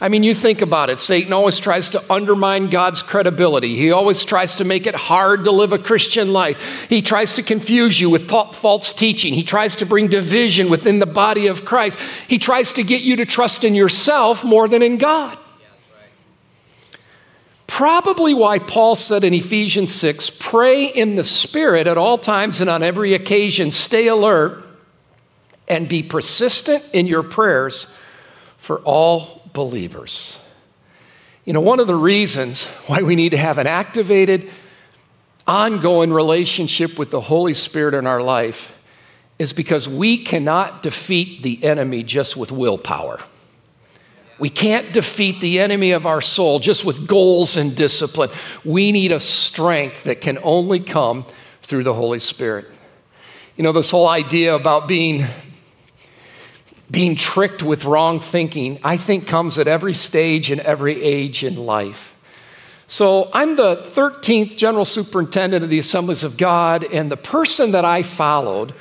I 0.00 0.08
mean, 0.08 0.24
you 0.24 0.34
think 0.34 0.60
about 0.60 0.90
it. 0.90 0.98
Satan 0.98 1.32
always 1.32 1.60
tries 1.60 1.90
to 1.90 2.12
undermine 2.12 2.68
God's 2.68 3.02
credibility. 3.02 3.76
He 3.76 3.92
always 3.92 4.24
tries 4.24 4.56
to 4.56 4.64
make 4.64 4.86
it 4.86 4.94
hard 4.94 5.44
to 5.44 5.52
live 5.52 5.72
a 5.72 5.78
Christian 5.78 6.32
life. 6.32 6.88
He 6.88 7.00
tries 7.00 7.34
to 7.34 7.42
confuse 7.42 8.00
you 8.00 8.10
with 8.10 8.28
false 8.28 8.92
teaching. 8.92 9.34
He 9.34 9.44
tries 9.44 9.76
to 9.76 9.86
bring 9.86 10.08
division 10.08 10.68
within 10.68 10.98
the 10.98 11.06
body 11.06 11.46
of 11.46 11.64
Christ. 11.64 11.98
He 12.28 12.38
tries 12.38 12.72
to 12.72 12.82
get 12.82 13.02
you 13.02 13.16
to 13.16 13.24
trust 13.24 13.62
in 13.62 13.74
yourself 13.74 14.44
more 14.44 14.66
than 14.66 14.82
in 14.82 14.98
God. 14.98 15.38
Probably 17.68 18.34
why 18.34 18.58
Paul 18.58 18.94
said 18.96 19.24
in 19.24 19.32
Ephesians 19.32 19.92
6 19.94 20.30
pray 20.30 20.86
in 20.86 21.16
the 21.16 21.24
Spirit 21.24 21.86
at 21.86 21.98
all 21.98 22.18
times 22.18 22.60
and 22.60 22.68
on 22.68 22.82
every 22.82 23.14
occasion, 23.14 23.72
stay 23.72 24.08
alert 24.08 24.62
and 25.66 25.88
be 25.88 26.02
persistent 26.02 26.88
in 26.92 27.06
your 27.06 27.22
prayers 27.22 27.98
for 28.58 28.80
all 28.80 29.43
believers. 29.54 30.38
You 31.46 31.54
know, 31.54 31.60
one 31.60 31.80
of 31.80 31.86
the 31.86 31.96
reasons 31.96 32.66
why 32.86 33.02
we 33.02 33.16
need 33.16 33.30
to 33.30 33.38
have 33.38 33.56
an 33.56 33.66
activated, 33.66 34.50
ongoing 35.46 36.12
relationship 36.12 36.98
with 36.98 37.10
the 37.10 37.20
Holy 37.22 37.54
Spirit 37.54 37.94
in 37.94 38.06
our 38.06 38.22
life 38.22 38.78
is 39.38 39.52
because 39.52 39.88
we 39.88 40.18
cannot 40.18 40.82
defeat 40.82 41.42
the 41.42 41.64
enemy 41.64 42.02
just 42.02 42.36
with 42.36 42.52
willpower. 42.52 43.18
We 44.38 44.48
can't 44.48 44.92
defeat 44.92 45.40
the 45.40 45.60
enemy 45.60 45.92
of 45.92 46.06
our 46.06 46.20
soul 46.20 46.58
just 46.58 46.84
with 46.84 47.06
goals 47.06 47.56
and 47.56 47.74
discipline. 47.74 48.30
We 48.64 48.90
need 48.90 49.12
a 49.12 49.20
strength 49.20 50.04
that 50.04 50.20
can 50.20 50.38
only 50.42 50.80
come 50.80 51.24
through 51.62 51.84
the 51.84 51.94
Holy 51.94 52.18
Spirit. 52.18 52.66
You 53.56 53.62
know, 53.62 53.72
this 53.72 53.90
whole 53.90 54.08
idea 54.08 54.54
about 54.54 54.88
being, 54.88 55.24
being 56.94 57.16
tricked 57.16 57.60
with 57.60 57.84
wrong 57.84 58.20
thinking, 58.20 58.78
I 58.84 58.96
think 58.96 59.26
comes 59.26 59.58
at 59.58 59.66
every 59.66 59.94
stage 59.94 60.52
and 60.52 60.60
every 60.60 61.02
age 61.02 61.42
in 61.42 61.56
life. 61.56 62.12
So, 62.86 63.30
I'm 63.32 63.56
the 63.56 63.78
13th 63.78 64.56
general 64.56 64.84
superintendent 64.84 65.64
of 65.64 65.70
the 65.70 65.80
Assemblies 65.80 66.22
of 66.22 66.36
God, 66.36 66.84
and 66.84 67.10
the 67.10 67.16
person 67.16 67.72
that 67.72 67.84
I 67.84 68.02
followed 68.02 68.74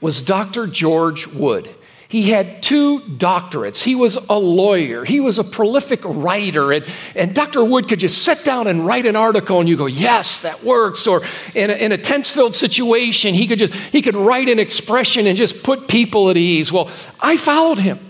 was 0.00 0.20
Dr. 0.20 0.66
George 0.66 1.28
Wood. 1.28 1.68
He 2.10 2.30
had 2.30 2.60
two 2.60 2.98
doctorates. 2.98 3.84
He 3.84 3.94
was 3.94 4.16
a 4.16 4.36
lawyer. 4.36 5.04
He 5.04 5.20
was 5.20 5.38
a 5.38 5.44
prolific 5.44 6.00
writer. 6.04 6.72
And, 6.72 6.84
and 7.14 7.32
Dr. 7.36 7.64
Wood 7.64 7.88
could 7.88 8.00
just 8.00 8.24
sit 8.24 8.44
down 8.44 8.66
and 8.66 8.84
write 8.84 9.06
an 9.06 9.14
article 9.14 9.60
and 9.60 9.68
you 9.68 9.76
go, 9.76 9.86
yes, 9.86 10.40
that 10.40 10.64
works. 10.64 11.06
Or 11.06 11.22
in 11.54 11.70
a, 11.70 11.74
in 11.74 11.92
a 11.92 11.96
tense-filled 11.96 12.56
situation, 12.56 13.32
he 13.32 13.46
could 13.46 13.60
just, 13.60 13.72
he 13.72 14.02
could 14.02 14.16
write 14.16 14.48
an 14.48 14.58
expression 14.58 15.28
and 15.28 15.38
just 15.38 15.62
put 15.62 15.86
people 15.86 16.30
at 16.30 16.36
ease. 16.36 16.72
Well, 16.72 16.90
I 17.20 17.36
followed 17.36 17.78
him. 17.78 18.00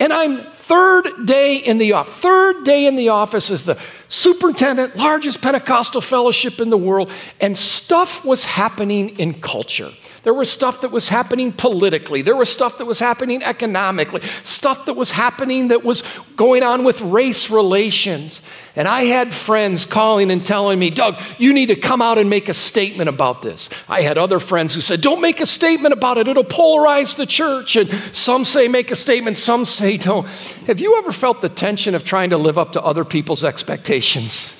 And 0.00 0.14
I'm 0.14 0.38
third 0.38 1.26
day 1.26 1.56
in 1.56 1.76
the 1.76 1.92
office. 1.92 2.14
Third 2.14 2.64
day 2.64 2.86
in 2.86 2.96
the 2.96 3.10
office 3.10 3.50
is 3.50 3.66
the 3.66 3.78
superintendent, 4.08 4.96
largest 4.96 5.42
Pentecostal 5.42 6.00
fellowship 6.00 6.58
in 6.58 6.70
the 6.70 6.78
world, 6.78 7.12
and 7.38 7.56
stuff 7.56 8.24
was 8.24 8.44
happening 8.44 9.10
in 9.18 9.34
culture. 9.34 9.90
There 10.26 10.34
was 10.34 10.50
stuff 10.50 10.80
that 10.80 10.90
was 10.90 11.08
happening 11.08 11.52
politically. 11.52 12.20
There 12.20 12.34
was 12.34 12.48
stuff 12.52 12.78
that 12.78 12.84
was 12.84 12.98
happening 12.98 13.44
economically, 13.44 14.22
stuff 14.42 14.86
that 14.86 14.94
was 14.94 15.12
happening 15.12 15.68
that 15.68 15.84
was 15.84 16.02
going 16.34 16.64
on 16.64 16.82
with 16.82 17.00
race 17.00 17.48
relations. 17.48 18.42
And 18.74 18.88
I 18.88 19.04
had 19.04 19.32
friends 19.32 19.86
calling 19.86 20.32
and 20.32 20.44
telling 20.44 20.80
me, 20.80 20.90
Doug, 20.90 21.22
you 21.38 21.52
need 21.52 21.66
to 21.66 21.76
come 21.76 22.02
out 22.02 22.18
and 22.18 22.28
make 22.28 22.48
a 22.48 22.54
statement 22.54 23.08
about 23.08 23.42
this. 23.42 23.70
I 23.88 24.00
had 24.00 24.18
other 24.18 24.40
friends 24.40 24.74
who 24.74 24.80
said, 24.80 25.00
Don't 25.00 25.20
make 25.20 25.40
a 25.40 25.46
statement 25.46 25.92
about 25.92 26.18
it, 26.18 26.26
it'll 26.26 26.42
polarize 26.42 27.16
the 27.16 27.26
church. 27.26 27.76
And 27.76 27.88
some 27.88 28.44
say 28.44 28.66
make 28.66 28.90
a 28.90 28.96
statement, 28.96 29.38
some 29.38 29.64
say 29.64 29.96
don't. 29.96 30.26
Have 30.66 30.80
you 30.80 30.98
ever 30.98 31.12
felt 31.12 31.40
the 31.40 31.48
tension 31.48 31.94
of 31.94 32.02
trying 32.02 32.30
to 32.30 32.36
live 32.36 32.58
up 32.58 32.72
to 32.72 32.82
other 32.82 33.04
people's 33.04 33.44
expectations? 33.44 34.55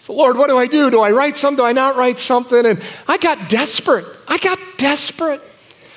So, 0.00 0.14
Lord, 0.14 0.38
what 0.38 0.48
do 0.48 0.56
I 0.56 0.66
do? 0.66 0.90
Do 0.90 1.00
I 1.00 1.10
write 1.10 1.36
something? 1.36 1.58
Do 1.58 1.66
I 1.66 1.72
not 1.72 1.94
write 1.94 2.18
something? 2.18 2.64
And 2.64 2.82
I 3.06 3.18
got 3.18 3.50
desperate. 3.50 4.06
I 4.26 4.38
got 4.38 4.58
desperate. 4.78 5.42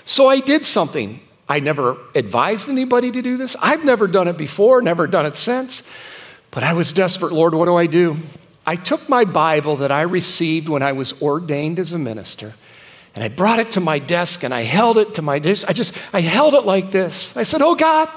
So 0.03 0.27
I 0.27 0.41
did 0.41 0.65
something. 0.65 1.21
I 1.47 1.61
never 1.61 1.95
advised 2.13 2.67
anybody 2.67 3.11
to 3.11 3.21
do 3.21 3.37
this. 3.37 3.55
I've 3.61 3.85
never 3.85 4.07
done 4.07 4.27
it 4.27 4.37
before, 4.37 4.81
never 4.81 5.07
done 5.07 5.25
it 5.25 5.37
since. 5.37 5.89
But 6.51 6.63
I 6.63 6.73
was 6.73 6.91
desperate. 6.91 7.31
Lord, 7.31 7.55
what 7.55 7.65
do 7.65 7.75
I 7.77 7.85
do? 7.85 8.17
I 8.65 8.75
took 8.75 9.07
my 9.07 9.23
Bible 9.23 9.77
that 9.77 9.91
I 9.91 10.01
received 10.01 10.67
when 10.67 10.83
I 10.83 10.91
was 10.91 11.21
ordained 11.21 11.79
as 11.79 11.93
a 11.93 11.97
minister 11.97 12.53
and 13.15 13.23
I 13.23 13.29
brought 13.29 13.59
it 13.59 13.71
to 13.71 13.79
my 13.79 13.99
desk 13.99 14.43
and 14.43 14.53
I 14.53 14.61
held 14.61 14.97
it 14.97 15.15
to 15.15 15.21
my 15.21 15.39
desk. 15.39 15.69
I 15.69 15.73
just, 15.73 15.97
I 16.13 16.19
held 16.19 16.55
it 16.55 16.65
like 16.65 16.91
this. 16.91 17.37
I 17.37 17.43
said, 17.43 17.61
Oh 17.61 17.75
God, 17.75 18.09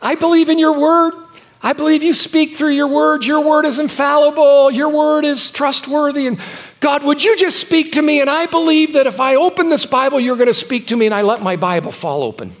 I 0.00 0.14
believe 0.14 0.48
in 0.50 0.58
your 0.60 0.78
word. 0.78 1.14
I 1.62 1.72
believe 1.72 2.02
you 2.02 2.12
speak 2.12 2.56
through 2.56 2.72
your 2.72 2.88
word. 2.88 3.24
Your 3.24 3.40
word 3.40 3.64
is 3.64 3.78
infallible. 3.78 4.70
Your 4.70 4.90
word 4.90 5.24
is 5.24 5.50
trustworthy. 5.50 6.26
And 6.26 6.38
God, 6.80 7.02
would 7.04 7.24
you 7.24 7.36
just 7.36 7.58
speak 7.58 7.92
to 7.92 8.02
me? 8.02 8.20
And 8.20 8.28
I 8.28 8.46
believe 8.46 8.92
that 8.92 9.06
if 9.06 9.20
I 9.20 9.36
open 9.36 9.70
this 9.70 9.86
Bible, 9.86 10.20
you're 10.20 10.36
going 10.36 10.46
to 10.46 10.54
speak 10.54 10.88
to 10.88 10.96
me. 10.96 11.06
And 11.06 11.14
I 11.14 11.22
let 11.22 11.42
my 11.42 11.56
Bible 11.56 11.92
fall 11.92 12.22
open. 12.22 12.52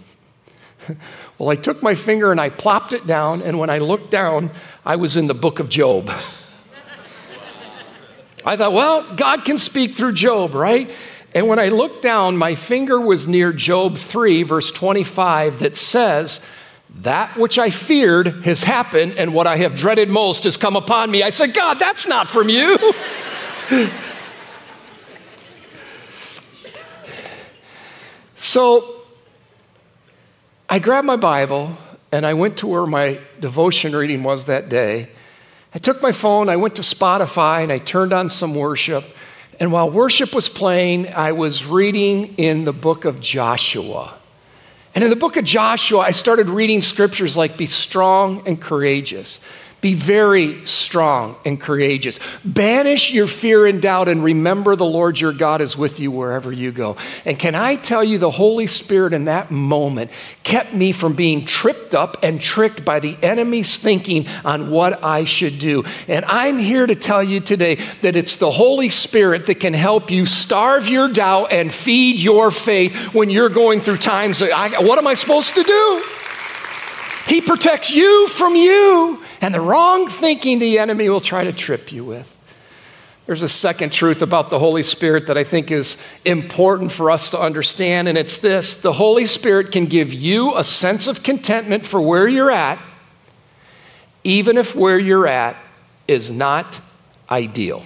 well, 1.38 1.50
I 1.50 1.56
took 1.56 1.82
my 1.82 1.94
finger 1.94 2.32
and 2.32 2.40
I 2.40 2.48
plopped 2.48 2.92
it 2.92 3.06
down. 3.06 3.42
And 3.42 3.58
when 3.58 3.70
I 3.70 3.78
looked 3.78 4.10
down, 4.10 4.50
I 4.84 4.96
was 4.96 5.16
in 5.16 5.26
the 5.26 5.34
book 5.34 5.60
of 5.60 5.68
Job. 5.68 6.10
I 8.44 8.56
thought, 8.56 8.72
well, 8.72 9.04
God 9.16 9.44
can 9.44 9.58
speak 9.58 9.94
through 9.94 10.12
Job, 10.12 10.54
right? 10.54 10.88
And 11.34 11.48
when 11.48 11.58
I 11.58 11.68
looked 11.68 12.02
down, 12.02 12.36
my 12.36 12.54
finger 12.54 13.00
was 13.00 13.26
near 13.26 13.52
Job 13.52 13.96
3, 13.96 14.44
verse 14.44 14.70
25, 14.70 15.58
that 15.58 15.76
says, 15.76 16.40
that 17.02 17.36
which 17.36 17.58
I 17.58 17.70
feared 17.70 18.44
has 18.44 18.62
happened, 18.62 19.14
and 19.18 19.34
what 19.34 19.46
I 19.46 19.56
have 19.56 19.74
dreaded 19.76 20.08
most 20.08 20.44
has 20.44 20.56
come 20.56 20.76
upon 20.76 21.10
me. 21.10 21.22
I 21.22 21.30
said, 21.30 21.54
God, 21.54 21.74
that's 21.78 22.08
not 22.08 22.28
from 22.28 22.48
you. 22.48 22.78
so 28.34 29.02
I 30.68 30.78
grabbed 30.78 31.06
my 31.06 31.16
Bible 31.16 31.76
and 32.12 32.24
I 32.24 32.34
went 32.34 32.56
to 32.58 32.66
where 32.66 32.86
my 32.86 33.20
devotion 33.40 33.94
reading 33.94 34.22
was 34.22 34.46
that 34.46 34.68
day. 34.68 35.08
I 35.74 35.78
took 35.78 36.02
my 36.02 36.12
phone, 36.12 36.48
I 36.48 36.56
went 36.56 36.76
to 36.76 36.82
Spotify, 36.82 37.62
and 37.62 37.70
I 37.70 37.78
turned 37.78 38.12
on 38.12 38.30
some 38.30 38.54
worship. 38.54 39.04
And 39.60 39.70
while 39.72 39.90
worship 39.90 40.34
was 40.34 40.48
playing, 40.48 41.08
I 41.08 41.32
was 41.32 41.66
reading 41.66 42.34
in 42.36 42.64
the 42.64 42.72
book 42.72 43.04
of 43.04 43.20
Joshua. 43.20 44.18
And 44.96 45.04
in 45.04 45.10
the 45.10 45.16
book 45.16 45.36
of 45.36 45.44
Joshua, 45.44 45.98
I 45.98 46.12
started 46.12 46.48
reading 46.48 46.80
scriptures 46.80 47.36
like 47.36 47.58
be 47.58 47.66
strong 47.66 48.42
and 48.46 48.58
courageous. 48.58 49.40
Be 49.82 49.92
very 49.92 50.64
strong 50.64 51.36
and 51.44 51.60
courageous. 51.60 52.18
Banish 52.44 53.12
your 53.12 53.26
fear 53.26 53.66
and 53.66 53.82
doubt 53.82 54.08
and 54.08 54.24
remember 54.24 54.74
the 54.74 54.86
Lord 54.86 55.20
your 55.20 55.34
God 55.34 55.60
is 55.60 55.76
with 55.76 56.00
you 56.00 56.10
wherever 56.10 56.50
you 56.50 56.72
go. 56.72 56.96
And 57.26 57.38
can 57.38 57.54
I 57.54 57.76
tell 57.76 58.02
you, 58.02 58.16
the 58.16 58.30
Holy 58.30 58.66
Spirit 58.66 59.12
in 59.12 59.26
that 59.26 59.50
moment 59.50 60.10
kept 60.44 60.72
me 60.72 60.92
from 60.92 61.12
being 61.12 61.44
tripped 61.44 61.94
up 61.94 62.16
and 62.22 62.40
tricked 62.40 62.86
by 62.86 63.00
the 63.00 63.18
enemy's 63.22 63.78
thinking 63.78 64.26
on 64.46 64.70
what 64.70 65.04
I 65.04 65.24
should 65.24 65.58
do. 65.58 65.84
And 66.08 66.24
I'm 66.24 66.58
here 66.58 66.86
to 66.86 66.94
tell 66.94 67.22
you 67.22 67.40
today 67.40 67.74
that 68.00 68.16
it's 68.16 68.36
the 68.36 68.50
Holy 68.50 68.88
Spirit 68.88 69.44
that 69.46 69.60
can 69.60 69.74
help 69.74 70.10
you 70.10 70.24
starve 70.24 70.88
your 70.88 71.08
doubt 71.08 71.52
and 71.52 71.70
feed 71.70 72.18
your 72.18 72.50
faith 72.50 73.14
when 73.14 73.28
you're 73.28 73.50
going 73.50 73.80
through 73.80 73.98
times 73.98 74.38
that 74.38 74.52
I, 74.52 74.80
what 74.82 74.98
am 74.98 75.06
I 75.06 75.14
supposed 75.14 75.54
to 75.56 75.62
do? 75.62 76.02
He 77.26 77.40
protects 77.40 77.92
you 77.92 78.28
from 78.28 78.56
you 78.56 79.22
and 79.40 79.54
the 79.54 79.60
wrong 79.60 80.08
thinking 80.08 80.58
the 80.58 80.78
enemy 80.78 81.08
will 81.08 81.20
try 81.20 81.44
to 81.44 81.52
trip 81.52 81.92
you 81.92 82.04
with. 82.04 82.32
There's 83.26 83.42
a 83.42 83.48
second 83.48 83.92
truth 83.92 84.22
about 84.22 84.50
the 84.50 84.58
Holy 84.60 84.84
Spirit 84.84 85.26
that 85.26 85.36
I 85.36 85.42
think 85.42 85.72
is 85.72 86.00
important 86.24 86.92
for 86.92 87.10
us 87.10 87.30
to 87.30 87.40
understand, 87.40 88.06
and 88.06 88.16
it's 88.16 88.38
this 88.38 88.76
the 88.76 88.92
Holy 88.92 89.26
Spirit 89.26 89.72
can 89.72 89.86
give 89.86 90.12
you 90.12 90.56
a 90.56 90.62
sense 90.62 91.08
of 91.08 91.24
contentment 91.24 91.84
for 91.84 92.00
where 92.00 92.28
you're 92.28 92.52
at, 92.52 92.78
even 94.22 94.56
if 94.56 94.76
where 94.76 94.98
you're 94.98 95.26
at 95.26 95.56
is 96.06 96.30
not 96.30 96.80
ideal. 97.28 97.82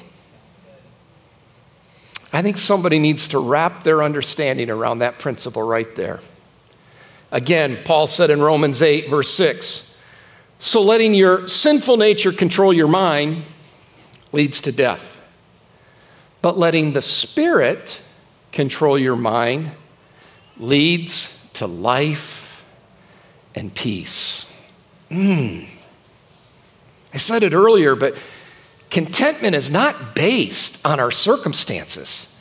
I 2.33 2.43
think 2.43 2.59
somebody 2.59 2.99
needs 2.99 3.29
to 3.29 3.39
wrap 3.39 3.83
their 3.83 4.03
understanding 4.03 4.71
around 4.71 4.99
that 4.99 5.19
principle 5.19 5.63
right 5.63 5.97
there. 5.97 6.21
Again, 7.33 7.79
Paul 7.85 8.07
said 8.07 8.31
in 8.31 8.41
Romans 8.41 8.83
8, 8.83 9.09
verse 9.09 9.33
6 9.33 9.90
So 10.61 10.83
letting 10.83 11.15
your 11.15 11.49
sinful 11.49 11.97
nature 11.97 12.33
control 12.33 12.71
your 12.71 12.87
mind 12.87 13.43
leads 14.31 14.61
to 14.61 14.73
death, 14.73 15.23
but 16.43 16.59
letting 16.59 16.93
the 16.93 17.01
Spirit 17.01 17.99
control 18.53 18.99
your 18.99 19.17
mind 19.17 19.71
leads 20.59 21.49
to 21.55 21.67
life 21.67 22.63
and 23.55 23.75
peace. 23.75 24.55
Mm. 25.11 25.67
I 27.15 27.17
said 27.17 27.43
it 27.43 27.55
earlier, 27.55 27.97
but 27.97 28.15
contentment 28.91 29.57
is 29.57 29.71
not 29.71 30.15
based 30.15 30.87
on 30.87 31.01
our 31.01 31.11
circumstances. 31.11 32.39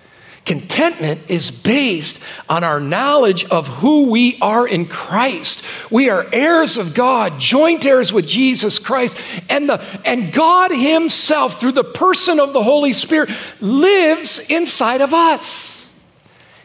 Contentment 0.50 1.22
is 1.28 1.52
based 1.52 2.24
on 2.50 2.64
our 2.64 2.80
knowledge 2.80 3.46
of 3.46 3.68
who 3.68 4.10
we 4.10 4.36
are 4.42 4.68
in 4.68 4.88
Christ. 4.88 5.64
We 5.92 6.10
are 6.10 6.26
heirs 6.34 6.76
of 6.76 6.96
God, 6.96 7.40
joint 7.40 7.86
heirs 7.86 8.12
with 8.12 8.28
Jesus 8.28 8.80
Christ, 8.80 9.16
and, 9.48 9.70
the, 9.70 9.80
and 10.04 10.34
God 10.34 10.72
Himself, 10.72 11.60
through 11.60 11.74
the 11.74 11.84
person 11.84 12.40
of 12.40 12.54
the 12.54 12.64
Holy 12.64 12.94
Spirit, 12.94 13.30
lives 13.62 14.40
inside 14.50 15.02
of 15.02 15.14
us. 15.14 15.96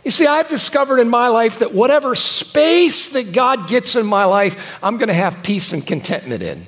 You 0.03 0.11
see, 0.11 0.26
I've 0.26 0.49
discovered 0.49 0.99
in 0.99 1.11
my 1.11 1.29
life 1.29 1.59
that 1.59 1.75
whatever 1.75 2.14
space 2.14 3.11
that 3.11 3.35
God 3.35 3.69
gets 3.69 3.97
in 3.97 4.07
my 4.07 4.25
life, 4.25 4.79
I'm 4.83 4.97
going 4.97 5.09
to 5.09 5.12
have 5.12 5.43
peace 5.43 5.75
and 5.75 5.87
contentment 5.87 6.43
in. 6.43 6.62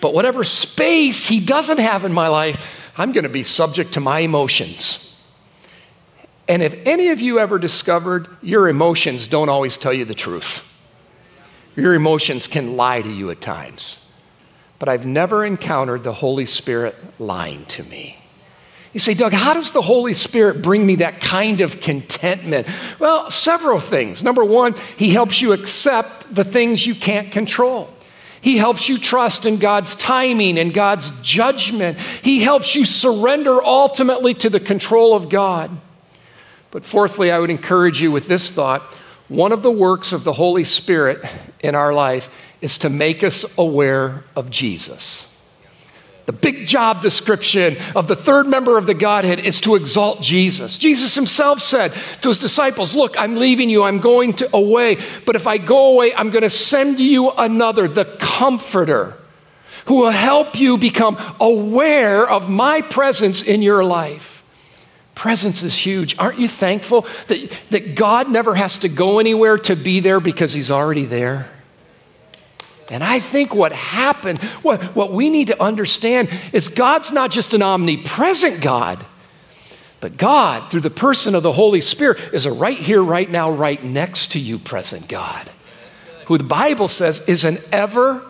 But 0.00 0.14
whatever 0.14 0.42
space 0.42 1.26
He 1.26 1.44
doesn't 1.44 1.80
have 1.80 2.06
in 2.06 2.14
my 2.14 2.28
life, 2.28 2.90
I'm 2.96 3.12
going 3.12 3.24
to 3.24 3.28
be 3.28 3.42
subject 3.42 3.92
to 3.92 4.00
my 4.00 4.20
emotions. 4.20 5.09
And 6.48 6.62
if 6.62 6.86
any 6.86 7.10
of 7.10 7.20
you 7.20 7.38
ever 7.38 7.58
discovered 7.58 8.28
your 8.42 8.68
emotions 8.68 9.28
don't 9.28 9.48
always 9.48 9.78
tell 9.78 9.92
you 9.92 10.04
the 10.04 10.14
truth, 10.14 10.66
your 11.76 11.94
emotions 11.94 12.46
can 12.48 12.76
lie 12.76 13.02
to 13.02 13.08
you 13.08 13.30
at 13.30 13.40
times. 13.40 14.12
But 14.78 14.88
I've 14.88 15.06
never 15.06 15.44
encountered 15.44 16.02
the 16.02 16.12
Holy 16.12 16.46
Spirit 16.46 16.96
lying 17.20 17.64
to 17.66 17.84
me. 17.84 18.16
You 18.92 18.98
say, 18.98 19.14
Doug, 19.14 19.32
how 19.32 19.54
does 19.54 19.70
the 19.70 19.82
Holy 19.82 20.14
Spirit 20.14 20.62
bring 20.62 20.84
me 20.84 20.96
that 20.96 21.20
kind 21.20 21.60
of 21.60 21.80
contentment? 21.80 22.66
Well, 22.98 23.30
several 23.30 23.78
things. 23.78 24.24
Number 24.24 24.42
one, 24.42 24.74
He 24.96 25.10
helps 25.10 25.40
you 25.40 25.52
accept 25.52 26.34
the 26.34 26.42
things 26.42 26.86
you 26.86 26.96
can't 26.96 27.30
control. 27.30 27.88
He 28.40 28.56
helps 28.56 28.88
you 28.88 28.98
trust 28.98 29.46
in 29.46 29.58
God's 29.58 29.94
timing 29.94 30.58
and 30.58 30.72
God's 30.72 31.22
judgment. 31.22 31.98
He 31.98 32.40
helps 32.40 32.74
you 32.74 32.84
surrender 32.84 33.62
ultimately 33.62 34.34
to 34.34 34.48
the 34.48 34.60
control 34.60 35.14
of 35.14 35.28
God. 35.28 35.70
But 36.70 36.84
fourthly, 36.84 37.32
I 37.32 37.38
would 37.38 37.50
encourage 37.50 38.00
you 38.00 38.12
with 38.12 38.28
this 38.28 38.50
thought 38.50 38.82
one 39.28 39.52
of 39.52 39.62
the 39.62 39.70
works 39.70 40.10
of 40.10 40.24
the 40.24 40.32
Holy 40.32 40.64
Spirit 40.64 41.24
in 41.60 41.76
our 41.76 41.92
life 41.92 42.28
is 42.60 42.78
to 42.78 42.90
make 42.90 43.22
us 43.22 43.56
aware 43.56 44.24
of 44.34 44.50
Jesus. 44.50 45.26
The 46.26 46.32
big 46.32 46.66
job 46.66 47.00
description 47.00 47.76
of 47.96 48.06
the 48.06 48.16
third 48.16 48.46
member 48.46 48.76
of 48.76 48.86
the 48.86 48.94
Godhead 48.94 49.40
is 49.40 49.60
to 49.62 49.76
exalt 49.76 50.20
Jesus. 50.20 50.78
Jesus 50.78 51.14
himself 51.14 51.60
said 51.60 51.92
to 52.22 52.28
his 52.28 52.40
disciples, 52.40 52.94
Look, 52.94 53.18
I'm 53.18 53.36
leaving 53.36 53.70
you, 53.70 53.84
I'm 53.84 53.98
going 53.98 54.34
to 54.34 54.56
away, 54.56 54.98
but 55.26 55.36
if 55.36 55.46
I 55.46 55.58
go 55.58 55.92
away, 55.92 56.14
I'm 56.14 56.30
going 56.30 56.42
to 56.42 56.50
send 56.50 57.00
you 57.00 57.30
another, 57.30 57.88
the 57.88 58.04
Comforter, 58.04 59.16
who 59.86 59.96
will 59.96 60.10
help 60.10 60.58
you 60.58 60.76
become 60.76 61.16
aware 61.40 62.28
of 62.28 62.50
my 62.50 62.80
presence 62.82 63.42
in 63.42 63.62
your 63.62 63.84
life. 63.84 64.39
Presence 65.20 65.62
is 65.62 65.76
huge. 65.76 66.16
Aren't 66.18 66.38
you 66.38 66.48
thankful 66.48 67.02
that, 67.26 67.50
that 67.68 67.94
God 67.94 68.30
never 68.30 68.54
has 68.54 68.78
to 68.78 68.88
go 68.88 69.18
anywhere 69.18 69.58
to 69.58 69.76
be 69.76 70.00
there 70.00 70.18
because 70.18 70.54
He's 70.54 70.70
already 70.70 71.04
there? 71.04 71.46
And 72.90 73.04
I 73.04 73.20
think 73.20 73.54
what 73.54 73.72
happened, 73.72 74.38
what, 74.62 74.82
what 74.96 75.12
we 75.12 75.28
need 75.28 75.48
to 75.48 75.62
understand 75.62 76.30
is 76.54 76.70
God's 76.70 77.12
not 77.12 77.30
just 77.30 77.52
an 77.52 77.60
omnipresent 77.60 78.62
God, 78.62 79.04
but 80.00 80.16
God, 80.16 80.70
through 80.70 80.80
the 80.80 80.88
person 80.88 81.34
of 81.34 81.42
the 81.42 81.52
Holy 81.52 81.82
Spirit, 81.82 82.18
is 82.32 82.46
a 82.46 82.52
right 82.52 82.78
here, 82.78 83.02
right 83.02 83.28
now, 83.28 83.50
right 83.50 83.84
next 83.84 84.32
to 84.32 84.38
you 84.38 84.58
present 84.58 85.06
God, 85.06 85.50
who 86.28 86.38
the 86.38 86.44
Bible 86.44 86.88
says 86.88 87.28
is 87.28 87.44
an 87.44 87.58
ever 87.70 88.24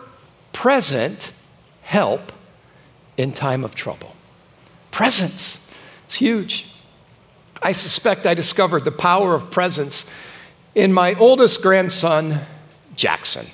present 0.51 1.31
help 1.83 2.33
in 3.15 3.31
time 3.31 3.63
of 3.63 3.75
trouble. 3.75 4.13
Presence. 4.91 5.71
It's 6.03 6.15
huge. 6.15 6.67
I 7.61 7.73
suspect 7.73 8.25
I 8.25 8.33
discovered 8.33 8.85
the 8.85 8.91
power 8.91 9.35
of 9.35 9.51
presence 9.51 10.11
in 10.73 10.91
my 10.93 11.13
oldest 11.15 11.61
grandson, 11.61 12.39
Jackson. 12.95 13.45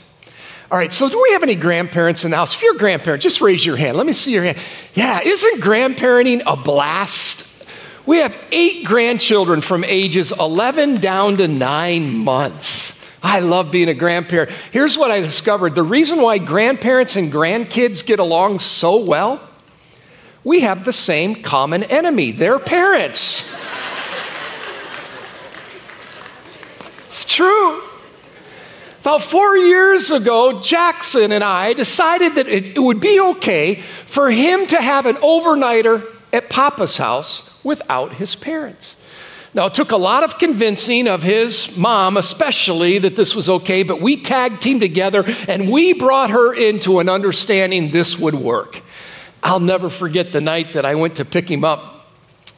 All 0.72 0.78
right, 0.78 0.92
so 0.92 1.10
do 1.10 1.22
we 1.22 1.32
have 1.34 1.44
any 1.44 1.56
grandparents 1.56 2.26
in 2.26 2.32
the 2.32 2.38
house? 2.38 2.54
If 2.54 2.62
you're 2.62 2.76
a 2.76 2.80
grandparent, 2.80 3.22
just 3.22 3.42
raise 3.42 3.66
your 3.66 3.78
hand. 3.78 3.98
Let 3.98 4.06
me 4.06 4.14
see 4.14 4.34
your 4.34 4.44
hand. 4.44 4.58
Yeah, 4.94 5.20
isn't 5.24 5.62
grandparenting 5.62 6.42
a 6.46 6.56
blast? 6.56 7.66
We 8.06 8.18
have 8.18 8.38
eight 8.52 8.86
grandchildren 8.86 9.62
from 9.62 9.84
ages 9.84 10.32
11 10.32 10.96
down 10.96 11.38
to 11.38 11.48
nine 11.48 12.18
months. 12.18 12.96
I 13.24 13.40
love 13.40 13.72
being 13.72 13.90
a 13.90 13.94
grandparent. 13.94 14.52
Here's 14.72 14.98
what 14.98 15.12
I 15.12 15.20
discovered 15.20 15.76
the 15.76 15.84
reason 15.84 16.22
why 16.22 16.38
grandparents 16.38 17.18
and 17.18 17.32
grandkids 17.32 18.06
get 18.06 18.20
along 18.20 18.60
so 18.60 19.04
well 19.04 19.42
we 20.48 20.62
have 20.62 20.86
the 20.86 20.94
same 20.94 21.36
common 21.36 21.84
enemy 21.84 22.32
their 22.32 22.58
parents. 22.58 23.54
It's 27.08 27.26
true. 27.26 27.82
About 29.02 29.22
four 29.22 29.58
years 29.58 30.12
ago, 30.12 30.62
Jackson 30.62 31.32
and 31.32 31.44
I 31.44 31.74
decided 31.74 32.36
that 32.36 32.48
it, 32.48 32.76
it 32.76 32.80
would 32.80 33.00
be 33.00 33.20
okay 33.20 33.76
for 33.76 34.30
him 34.30 34.68
to 34.68 34.82
have 34.82 35.06
an 35.06 35.16
overnighter 35.18 36.04
at 36.34 36.50
Papa's 36.50 36.98
house 36.98 37.64
without 37.64 38.14
his 38.14 38.36
parents. 38.36 39.02
Now, 39.54 39.68
it 39.68 39.74
took 39.74 39.92
a 39.92 39.98
lot 39.98 40.24
of 40.24 40.38
convincing 40.38 41.08
of 41.08 41.24
his 41.24 41.78
mom, 41.78 42.18
especially, 42.18 43.00
that 43.00 43.16
this 43.16 43.34
was 43.34 43.50
okay, 43.50 43.82
but 43.84 44.02
we 44.02 44.18
tag 44.18 44.60
teamed 44.60 44.82
together 44.82 45.24
and 45.48 45.72
we 45.72 45.94
brought 45.94 46.30
her 46.30 46.54
into 46.54 47.00
an 47.00 47.08
understanding 47.08 47.92
this 47.92 48.20
would 48.20 48.36
work. 48.36 48.82
I'll 49.42 49.60
never 49.60 49.90
forget 49.90 50.32
the 50.32 50.42
night 50.42 50.74
that 50.74 50.86
I 50.86 50.96
went 50.96 51.16
to 51.16 51.26
pick 51.26 51.50
him 51.50 51.64
up. 51.64 52.10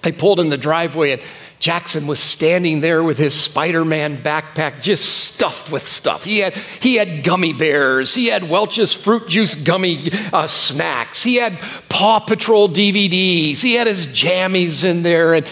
I 0.03 0.12
pulled 0.12 0.39
in 0.39 0.50
the 0.50 0.58
driveway 0.58 1.12
and 1.12 1.22
Jackson 1.60 2.08
was 2.08 2.22
standing 2.22 2.80
there 2.80 3.04
with 3.04 3.18
his 3.18 3.34
Spider 3.34 3.84
Man 3.84 4.18
backpack 4.18 4.82
just 4.82 5.25
stuffed 5.25 5.70
with 5.70 5.86
stuff. 5.86 6.24
He 6.24 6.39
had, 6.39 6.54
he 6.54 6.96
had 6.96 7.25
gummy 7.25 7.51
bears, 7.51 8.16
he 8.16 8.28
had 8.28 8.50
Welch's 8.50 8.94
fruit 8.94 9.28
juice 9.28 9.56
gummy 9.56 10.10
uh, 10.32 10.48
snacks, 10.48 11.22
he 11.22 11.36
had 11.36 11.60
Paw 11.89 12.20
Patrol 12.20 12.70
DVDs, 12.70 13.62
he 13.62 13.74
had 13.74 13.88
his 13.88 14.08
jammies 14.08 14.86
in 14.86 15.04
there. 15.04 15.34
And 15.34 15.46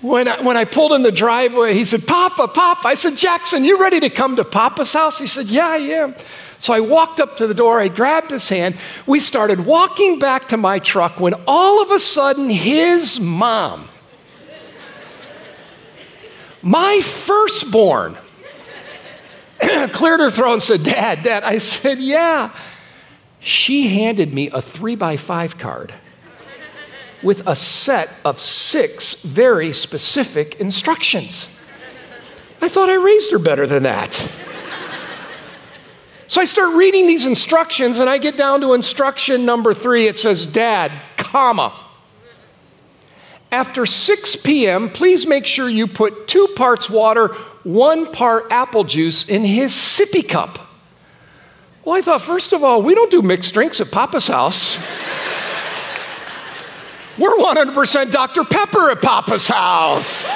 when 0.00 0.26
I, 0.26 0.42
when 0.42 0.56
I 0.56 0.64
pulled 0.64 0.92
in 0.92 1.02
the 1.02 1.12
driveway, 1.12 1.74
he 1.74 1.84
said, 1.84 2.08
Papa, 2.08 2.48
Papa. 2.48 2.88
I 2.88 2.94
said, 2.94 3.16
Jackson, 3.16 3.64
you 3.64 3.80
ready 3.80 4.00
to 4.00 4.10
come 4.10 4.34
to 4.36 4.44
Papa's 4.44 4.92
house? 4.92 5.20
He 5.20 5.28
said, 5.28 5.46
Yeah, 5.46 5.68
I 5.68 5.76
am. 5.76 6.16
So 6.58 6.72
I 6.72 6.80
walked 6.80 7.20
up 7.20 7.36
to 7.38 7.46
the 7.46 7.54
door, 7.54 7.80
I 7.80 7.86
grabbed 7.88 8.32
his 8.32 8.48
hand. 8.48 8.76
We 9.06 9.20
started 9.20 9.64
walking 9.64 10.18
back 10.18 10.48
to 10.48 10.56
my 10.56 10.80
truck 10.80 11.20
when 11.20 11.34
all 11.46 11.82
of 11.82 11.90
a 11.92 12.00
sudden 12.00 12.50
his 12.50 13.20
mom, 13.20 13.88
my 16.62 17.00
firstborn 17.02 18.16
cleared 19.92 20.20
her 20.20 20.30
throat 20.30 20.54
and 20.54 20.62
said, 20.62 20.82
Dad, 20.82 21.22
Dad. 21.22 21.44
I 21.44 21.58
said, 21.58 21.98
Yeah. 21.98 22.54
She 23.40 23.88
handed 23.88 24.32
me 24.32 24.50
a 24.50 24.62
three 24.62 24.94
by 24.94 25.16
five 25.16 25.58
card 25.58 25.92
with 27.24 27.46
a 27.46 27.56
set 27.56 28.08
of 28.24 28.38
six 28.38 29.22
very 29.22 29.72
specific 29.72 30.60
instructions. 30.60 31.48
I 32.60 32.68
thought 32.68 32.88
I 32.88 32.94
raised 32.94 33.32
her 33.32 33.40
better 33.40 33.66
than 33.66 33.82
that. 33.82 34.12
So 36.28 36.40
I 36.40 36.44
start 36.44 36.76
reading 36.76 37.06
these 37.06 37.26
instructions 37.26 37.98
and 37.98 38.08
I 38.08 38.18
get 38.18 38.36
down 38.36 38.60
to 38.62 38.72
instruction 38.72 39.44
number 39.44 39.74
three. 39.74 40.06
It 40.06 40.16
says, 40.16 40.46
Dad, 40.46 40.92
comma, 41.16 41.72
after 43.52 43.84
6 43.84 44.36
p.m., 44.36 44.88
please 44.88 45.26
make 45.26 45.46
sure 45.46 45.68
you 45.68 45.86
put 45.86 46.26
two 46.26 46.48
parts 46.56 46.88
water, 46.88 47.28
one 47.62 48.10
part 48.10 48.46
apple 48.50 48.82
juice 48.82 49.28
in 49.28 49.44
his 49.44 49.72
sippy 49.72 50.26
cup. 50.26 50.58
Well, 51.84 51.96
I 51.96 52.00
thought, 52.00 52.22
first 52.22 52.52
of 52.52 52.64
all, 52.64 52.80
we 52.80 52.94
don't 52.94 53.10
do 53.10 53.20
mixed 53.22 53.52
drinks 53.52 53.80
at 53.80 53.90
Papa's 53.90 54.26
house. 54.26 54.80
We're 57.18 57.36
100% 57.36 58.10
Dr. 58.10 58.44
Pepper 58.44 58.90
at 58.90 59.02
Papa's 59.02 59.46
house. 59.48 60.30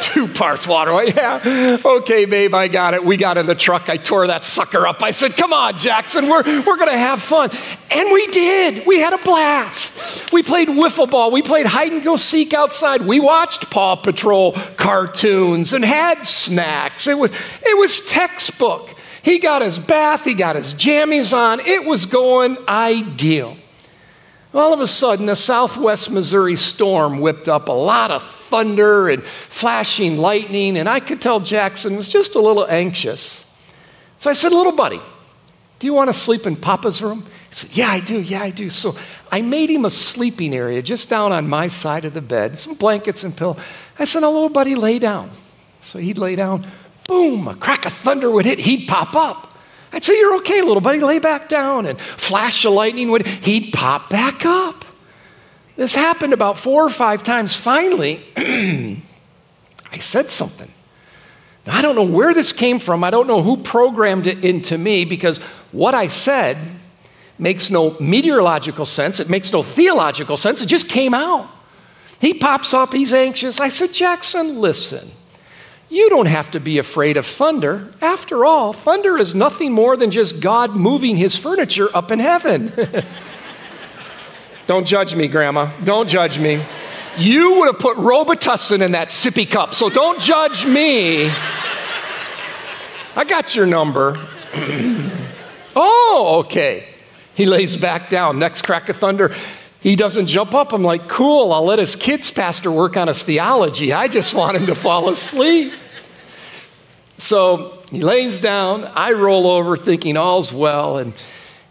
Two 0.00 0.28
parts 0.28 0.66
water. 0.66 0.88
Yeah. 1.18 1.78
Okay, 1.84 2.24
babe, 2.26 2.54
I 2.54 2.68
got 2.68 2.94
it. 2.94 3.04
We 3.04 3.16
got 3.16 3.38
in 3.38 3.46
the 3.46 3.54
truck. 3.54 3.88
I 3.88 3.96
tore 3.96 4.26
that 4.28 4.44
sucker 4.44 4.86
up. 4.86 5.02
I 5.02 5.10
said, 5.10 5.36
Come 5.36 5.52
on, 5.52 5.76
Jackson, 5.76 6.28
we're, 6.28 6.42
we're 6.42 6.76
going 6.76 6.90
to 6.90 6.98
have 6.98 7.20
fun. 7.20 7.50
And 7.90 8.12
we 8.12 8.26
did. 8.28 8.86
We 8.86 9.00
had 9.00 9.12
a 9.12 9.18
blast. 9.18 10.32
We 10.32 10.42
played 10.42 10.68
wiffle 10.68 11.10
ball. 11.10 11.30
We 11.30 11.42
played 11.42 11.66
hide 11.66 11.92
and 11.92 12.02
go 12.02 12.16
seek 12.16 12.52
outside. 12.52 13.02
We 13.02 13.20
watched 13.20 13.70
Paw 13.70 13.96
Patrol 13.96 14.52
cartoons 14.76 15.72
and 15.72 15.84
had 15.84 16.26
snacks. 16.26 17.06
It 17.06 17.18
was, 17.18 17.32
it 17.62 17.78
was 17.78 18.00
textbook. 18.06 18.94
He 19.22 19.38
got 19.38 19.62
his 19.62 19.78
bath, 19.78 20.24
he 20.24 20.34
got 20.34 20.56
his 20.56 20.74
jammies 20.74 21.36
on. 21.36 21.60
It 21.60 21.84
was 21.84 22.06
going 22.06 22.56
ideal. 22.68 23.56
All 24.54 24.72
of 24.72 24.80
a 24.80 24.86
sudden, 24.86 25.28
a 25.28 25.36
southwest 25.36 26.10
Missouri 26.10 26.56
storm 26.56 27.20
whipped 27.20 27.48
up 27.48 27.68
a 27.68 27.72
lot 27.72 28.10
of 28.10 28.22
thunder 28.48 29.08
and 29.08 29.22
flashing 29.22 30.18
lightning, 30.18 30.76
and 30.76 30.88
I 30.88 31.00
could 31.00 31.20
tell 31.20 31.40
Jackson 31.40 31.96
was 31.96 32.08
just 32.08 32.34
a 32.34 32.40
little 32.40 32.66
anxious. 32.68 33.44
So 34.18 34.28
I 34.28 34.32
said, 34.32 34.52
Little 34.52 34.72
buddy, 34.72 35.00
do 35.78 35.86
you 35.86 35.94
want 35.94 36.08
to 36.08 36.12
sleep 36.12 36.46
in 36.46 36.56
Papa's 36.56 37.00
room? 37.00 37.22
He 37.22 37.54
said, 37.54 37.70
Yeah, 37.76 37.88
I 37.88 38.00
do, 38.00 38.20
yeah, 38.20 38.42
I 38.42 38.50
do. 38.50 38.68
So 38.68 38.94
I 39.30 39.42
made 39.42 39.70
him 39.70 39.84
a 39.84 39.90
sleeping 39.90 40.54
area 40.54 40.82
just 40.82 41.08
down 41.08 41.32
on 41.32 41.48
my 41.48 41.68
side 41.68 42.04
of 42.04 42.14
the 42.14 42.20
bed, 42.20 42.58
some 42.58 42.74
blankets 42.74 43.24
and 43.24 43.36
pillow. 43.36 43.56
I 43.98 44.04
said, 44.04 44.20
Now, 44.20 44.32
little 44.32 44.48
buddy, 44.48 44.74
lay 44.74 44.98
down. 44.98 45.30
So 45.80 45.98
he'd 45.98 46.18
lay 46.18 46.36
down, 46.36 46.66
boom, 47.06 47.46
a 47.48 47.54
crack 47.54 47.86
of 47.86 47.92
thunder 47.92 48.30
would 48.30 48.44
hit, 48.44 48.58
he'd 48.58 48.88
pop 48.88 49.14
up. 49.14 49.56
I'd 49.92 50.04
say, 50.04 50.18
You're 50.18 50.36
okay, 50.38 50.60
little 50.62 50.82
buddy, 50.82 51.00
lay 51.00 51.20
back 51.20 51.48
down. 51.48 51.86
And 51.86 51.98
flash 51.98 52.64
of 52.64 52.72
lightning 52.72 53.10
would, 53.10 53.26
he'd 53.26 53.72
pop 53.72 54.10
back 54.10 54.44
up. 54.44 54.77
This 55.78 55.94
happened 55.94 56.32
about 56.32 56.58
four 56.58 56.84
or 56.84 56.90
five 56.90 57.22
times. 57.22 57.54
Finally, 57.54 58.20
I 58.36 59.98
said 60.00 60.26
something. 60.26 60.68
Now, 61.64 61.76
I 61.78 61.82
don't 61.82 61.94
know 61.94 62.02
where 62.02 62.34
this 62.34 62.52
came 62.52 62.80
from. 62.80 63.04
I 63.04 63.10
don't 63.10 63.28
know 63.28 63.42
who 63.42 63.58
programmed 63.58 64.26
it 64.26 64.44
into 64.44 64.76
me 64.76 65.04
because 65.04 65.38
what 65.70 65.94
I 65.94 66.08
said 66.08 66.58
makes 67.38 67.70
no 67.70 67.96
meteorological 68.00 68.86
sense. 68.86 69.20
It 69.20 69.30
makes 69.30 69.52
no 69.52 69.62
theological 69.62 70.36
sense. 70.36 70.60
It 70.60 70.66
just 70.66 70.88
came 70.88 71.14
out. 71.14 71.48
He 72.20 72.34
pops 72.34 72.74
up, 72.74 72.92
he's 72.92 73.12
anxious. 73.12 73.60
I 73.60 73.68
said, 73.68 73.92
Jackson, 73.92 74.60
listen. 74.60 75.08
You 75.88 76.10
don't 76.10 76.26
have 76.26 76.50
to 76.50 76.60
be 76.60 76.78
afraid 76.78 77.16
of 77.16 77.24
thunder. 77.24 77.94
After 78.02 78.44
all, 78.44 78.72
thunder 78.72 79.16
is 79.16 79.36
nothing 79.36 79.72
more 79.72 79.96
than 79.96 80.10
just 80.10 80.40
God 80.40 80.74
moving 80.74 81.16
his 81.16 81.36
furniture 81.36 81.88
up 81.94 82.10
in 82.10 82.18
heaven. 82.18 82.72
don't 84.68 84.86
judge 84.86 85.16
me, 85.16 85.28
Grandma. 85.28 85.70
Don't 85.82 86.06
judge 86.06 86.38
me. 86.38 86.62
You 87.16 87.54
would 87.54 87.68
have 87.68 87.78
put 87.78 87.96
Robitussin 87.96 88.82
in 88.82 88.92
that 88.92 89.08
sippy 89.08 89.50
cup, 89.50 89.72
so 89.72 89.88
don't 89.88 90.20
judge 90.20 90.66
me. 90.66 91.30
I 93.16 93.24
got 93.26 93.56
your 93.56 93.64
number. 93.64 94.14
oh, 95.74 96.42
okay. 96.44 96.86
He 97.34 97.46
lays 97.46 97.78
back 97.78 98.10
down. 98.10 98.38
Next 98.38 98.60
crack 98.60 98.90
of 98.90 98.98
thunder. 98.98 99.34
He 99.80 99.96
doesn't 99.96 100.26
jump 100.26 100.52
up. 100.52 100.74
I'm 100.74 100.82
like, 100.82 101.08
cool, 101.08 101.50
I'll 101.54 101.64
let 101.64 101.78
his 101.78 101.96
kids 101.96 102.30
pastor 102.30 102.70
work 102.70 102.98
on 102.98 103.08
his 103.08 103.22
theology. 103.22 103.94
I 103.94 104.06
just 104.06 104.34
want 104.34 104.58
him 104.58 104.66
to 104.66 104.74
fall 104.74 105.08
asleep. 105.08 105.72
So 107.16 107.82
he 107.90 108.02
lays 108.02 108.38
down. 108.38 108.84
I 108.84 109.12
roll 109.12 109.46
over 109.46 109.78
thinking 109.78 110.18
all's 110.18 110.52
well. 110.52 110.98
And, 110.98 111.14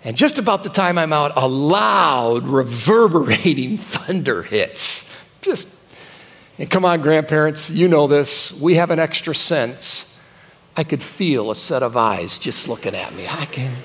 and 0.08 0.16
just 0.16 0.40
about 0.40 0.64
the 0.64 0.70
time 0.70 0.98
I'm 0.98 1.12
out, 1.12 1.34
a 1.36 1.50
loud, 1.50 2.48
reverberating 2.48 3.76
thunder 3.78 4.42
hits. 4.42 5.14
Just, 5.42 5.68
and 6.58 6.70
come 6.72 6.86
on, 6.86 7.02
grandparents, 7.02 7.70
you 7.70 7.90
know 7.90 8.08
this. 8.08 8.54
We 8.54 8.76
have 8.76 8.90
an 8.90 9.00
extra 9.00 9.36
sense. 9.36 10.26
I 10.78 10.86
could 10.86 11.04
feel 11.04 11.52
a 11.52 11.56
set 11.56 11.84
of 11.84 11.98
eyes 11.98 12.40
just 12.40 12.70
looking 12.70 12.96
at 12.96 13.14
me. 13.16 13.28
I 13.28 13.48
can. 13.48 13.76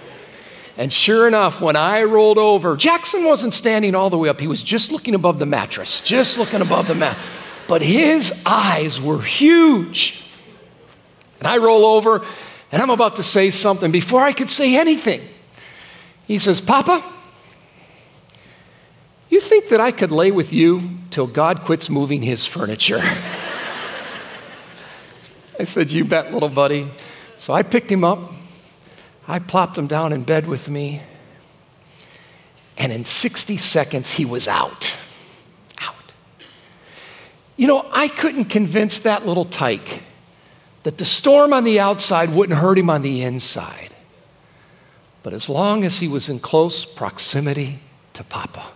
And 0.76 0.92
sure 0.92 1.26
enough, 1.26 1.60
when 1.60 1.74
I 1.74 2.04
rolled 2.04 2.38
over, 2.38 2.76
Jackson 2.76 3.24
wasn't 3.24 3.52
standing 3.52 3.96
all 3.96 4.08
the 4.08 4.16
way 4.16 4.28
up. 4.28 4.38
He 4.38 4.46
was 4.46 4.62
just 4.62 4.92
looking 4.92 5.16
above 5.16 5.40
the 5.40 5.46
mattress, 5.46 6.02
just 6.02 6.38
looking 6.38 6.60
above 6.60 6.86
the 6.86 6.94
mat. 6.94 7.18
But 7.66 7.82
his 7.82 8.44
eyes 8.46 9.00
were 9.00 9.20
huge. 9.20 10.24
And 11.40 11.48
I 11.48 11.56
roll 11.56 11.84
over, 11.84 12.24
and 12.70 12.80
I'm 12.80 12.90
about 12.90 13.16
to 13.16 13.24
say 13.24 13.50
something. 13.50 13.90
Before 13.90 14.22
I 14.22 14.32
could 14.32 14.48
say 14.48 14.76
anything, 14.76 15.20
He 16.32 16.38
says, 16.38 16.62
Papa, 16.62 17.04
you 19.28 19.38
think 19.38 19.68
that 19.68 19.82
I 19.82 19.90
could 19.90 20.10
lay 20.10 20.30
with 20.30 20.50
you 20.50 20.96
till 21.10 21.26
God 21.26 21.60
quits 21.60 21.90
moving 21.90 22.22
his 22.22 22.46
furniture? 22.46 23.00
I 25.60 25.64
said, 25.64 25.92
You 25.92 26.06
bet, 26.06 26.32
little 26.32 26.48
buddy. 26.48 26.88
So 27.36 27.52
I 27.52 27.62
picked 27.62 27.92
him 27.92 28.02
up. 28.02 28.18
I 29.28 29.40
plopped 29.40 29.76
him 29.76 29.86
down 29.86 30.14
in 30.14 30.22
bed 30.22 30.46
with 30.46 30.70
me. 30.70 31.02
And 32.78 32.90
in 32.92 33.04
60 33.04 33.58
seconds, 33.58 34.14
he 34.14 34.24
was 34.24 34.48
out. 34.48 34.96
Out. 35.82 36.14
You 37.58 37.66
know, 37.66 37.86
I 37.92 38.08
couldn't 38.08 38.46
convince 38.46 39.00
that 39.00 39.26
little 39.26 39.44
tyke 39.44 40.02
that 40.84 40.96
the 40.96 41.04
storm 41.04 41.52
on 41.52 41.64
the 41.64 41.78
outside 41.78 42.30
wouldn't 42.30 42.58
hurt 42.58 42.78
him 42.78 42.88
on 42.88 43.02
the 43.02 43.20
inside. 43.20 43.91
But 45.22 45.32
as 45.32 45.48
long 45.48 45.84
as 45.84 46.00
he 46.00 46.08
was 46.08 46.28
in 46.28 46.40
close 46.40 46.84
proximity 46.84 47.78
to 48.14 48.24
Papa, 48.24 48.72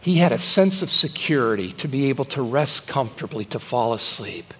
he 0.00 0.16
had 0.16 0.32
a 0.32 0.38
sense 0.38 0.82
of 0.82 0.90
security 0.90 1.72
to 1.74 1.88
be 1.88 2.08
able 2.08 2.24
to 2.26 2.42
rest 2.42 2.88
comfortably, 2.88 3.44
to 3.46 3.58
fall 3.58 3.92
asleep. 3.92 4.52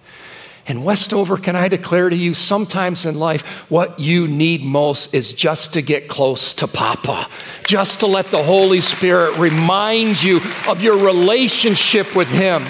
And 0.65 0.85
Westover, 0.85 1.37
can 1.37 1.57
I 1.57 1.67
declare 1.67 2.09
to 2.09 2.15
you, 2.15 2.33
sometimes 2.33 3.05
in 3.05 3.19
life, 3.19 3.69
what 3.69 3.99
you 3.99 4.29
need 4.29 4.63
most 4.63 5.13
is 5.13 5.33
just 5.33 5.73
to 5.73 5.81
get 5.81 6.07
close 6.07 6.53
to 6.53 6.67
Papa, 6.67 7.27
just 7.67 7.99
to 7.99 8.07
let 8.07 8.27
the 8.27 8.41
Holy 8.41 8.79
Spirit 8.79 9.37
remind 9.37 10.23
you 10.23 10.37
of 10.69 10.81
your 10.81 10.97
relationship 10.97 12.15
with 12.15 12.29
Him. 12.29 12.63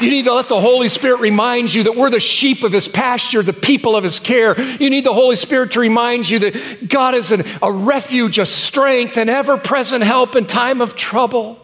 You 0.00 0.10
need 0.10 0.24
to 0.24 0.34
let 0.34 0.48
the 0.48 0.60
Holy 0.60 0.88
Spirit 0.88 1.20
remind 1.20 1.72
you 1.72 1.84
that 1.84 1.94
we're 1.94 2.10
the 2.10 2.20
sheep 2.20 2.62
of 2.62 2.72
His 2.72 2.88
pasture, 2.88 3.42
the 3.42 3.52
people 3.52 3.94
of 3.94 4.04
His 4.04 4.18
care. 4.18 4.58
You 4.60 4.90
need 4.90 5.04
the 5.04 5.12
Holy 5.12 5.36
Spirit 5.36 5.72
to 5.72 5.80
remind 5.80 6.28
you 6.28 6.38
that 6.40 6.88
God 6.88 7.14
is 7.14 7.32
an, 7.32 7.42
a 7.62 7.70
refuge, 7.70 8.38
a 8.38 8.46
strength, 8.46 9.16
an 9.16 9.28
ever 9.28 9.58
present 9.58 10.02
help 10.02 10.36
in 10.36 10.46
time 10.46 10.80
of 10.80 10.96
trouble. 10.96 11.58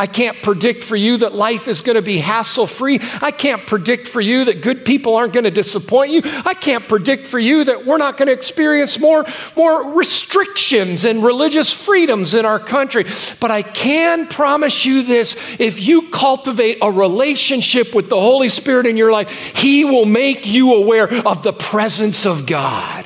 I 0.00 0.06
can't 0.06 0.40
predict 0.40 0.82
for 0.82 0.96
you 0.96 1.18
that 1.18 1.34
life 1.34 1.68
is 1.68 1.82
going 1.82 1.96
to 1.96 2.02
be 2.02 2.16
hassle 2.16 2.66
free. 2.66 3.00
I 3.20 3.30
can't 3.30 3.66
predict 3.66 4.08
for 4.08 4.22
you 4.22 4.46
that 4.46 4.62
good 4.62 4.86
people 4.86 5.14
aren't 5.14 5.34
going 5.34 5.44
to 5.44 5.50
disappoint 5.50 6.10
you. 6.10 6.22
I 6.24 6.54
can't 6.54 6.88
predict 6.88 7.26
for 7.26 7.38
you 7.38 7.64
that 7.64 7.84
we're 7.84 7.98
not 7.98 8.16
going 8.16 8.28
to 8.28 8.32
experience 8.32 8.98
more, 8.98 9.26
more 9.58 9.92
restrictions 9.92 11.04
and 11.04 11.22
religious 11.22 11.70
freedoms 11.70 12.32
in 12.32 12.46
our 12.46 12.58
country. 12.58 13.04
But 13.40 13.50
I 13.50 13.60
can 13.60 14.26
promise 14.26 14.86
you 14.86 15.02
this 15.02 15.36
if 15.60 15.86
you 15.86 16.08
cultivate 16.08 16.78
a 16.80 16.90
relationship 16.90 17.94
with 17.94 18.08
the 18.08 18.18
Holy 18.18 18.48
Spirit 18.48 18.86
in 18.86 18.96
your 18.96 19.12
life, 19.12 19.30
He 19.54 19.84
will 19.84 20.06
make 20.06 20.46
you 20.46 20.76
aware 20.76 21.12
of 21.26 21.42
the 21.42 21.52
presence 21.52 22.24
of 22.24 22.46
God. 22.46 23.04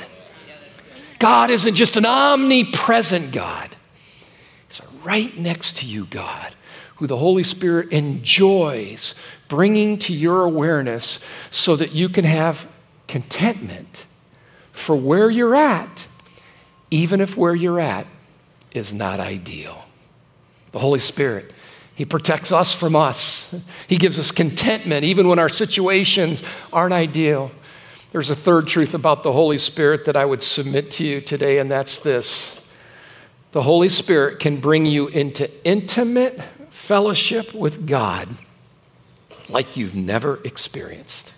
God 1.18 1.50
isn't 1.50 1.74
just 1.74 1.96
an 1.96 2.06
omnipresent 2.06 3.32
God, 3.32 3.68
He's 4.68 4.80
right 5.02 5.36
next 5.36 5.78
to 5.78 5.86
you, 5.86 6.04
God 6.04 6.54
who 6.96 7.06
the 7.06 7.16
Holy 7.16 7.42
Spirit 7.42 7.90
enjoys 7.90 9.20
bringing 9.48 9.98
to 9.98 10.12
your 10.12 10.42
awareness 10.42 11.28
so 11.50 11.76
that 11.76 11.92
you 11.92 12.08
can 12.08 12.24
have 12.24 12.70
contentment 13.08 14.04
for 14.72 14.96
where 14.96 15.30
you're 15.30 15.54
at, 15.54 16.06
even 16.90 17.20
if 17.20 17.36
where 17.36 17.54
you're 17.54 17.80
at 17.80 18.06
is 18.74 18.92
not 18.92 19.20
ideal. 19.20 19.84
The 20.72 20.78
Holy 20.80 20.98
Spirit, 20.98 21.52
He 21.94 22.04
protects 22.04 22.50
us 22.50 22.74
from 22.74 22.96
us. 22.96 23.54
He 23.88 23.96
gives 23.96 24.18
us 24.18 24.32
contentment 24.32 25.04
even 25.04 25.28
when 25.28 25.38
our 25.38 25.48
situations 25.48 26.42
aren't 26.72 26.94
ideal. 26.94 27.52
There's 28.12 28.30
a 28.30 28.34
third 28.34 28.66
truth 28.68 28.94
about 28.94 29.22
the 29.22 29.32
Holy 29.32 29.58
Spirit 29.58 30.04
that 30.06 30.16
I 30.16 30.24
would 30.24 30.42
submit 30.42 30.90
to 30.92 31.04
you 31.04 31.20
today, 31.20 31.58
and 31.58 31.70
that's 31.70 31.98
this 32.00 32.60
the 33.52 33.62
Holy 33.62 33.88
Spirit 33.88 34.40
can 34.40 34.56
bring 34.56 34.84
you 34.84 35.06
into 35.06 35.48
intimate 35.64 36.40
fellowship 36.74 37.54
with 37.54 37.86
God 37.86 38.28
like 39.48 39.76
you've 39.76 39.94
never 39.94 40.40
experienced. 40.44 41.32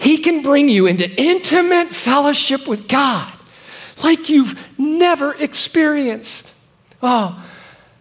He 0.00 0.18
can 0.18 0.42
bring 0.42 0.68
you 0.68 0.86
into 0.86 1.08
intimate 1.20 1.88
fellowship 1.88 2.66
with 2.66 2.88
God 2.88 3.32
like 4.02 4.30
you've 4.30 4.78
never 4.78 5.34
experienced. 5.34 6.54
Oh, 7.02 7.44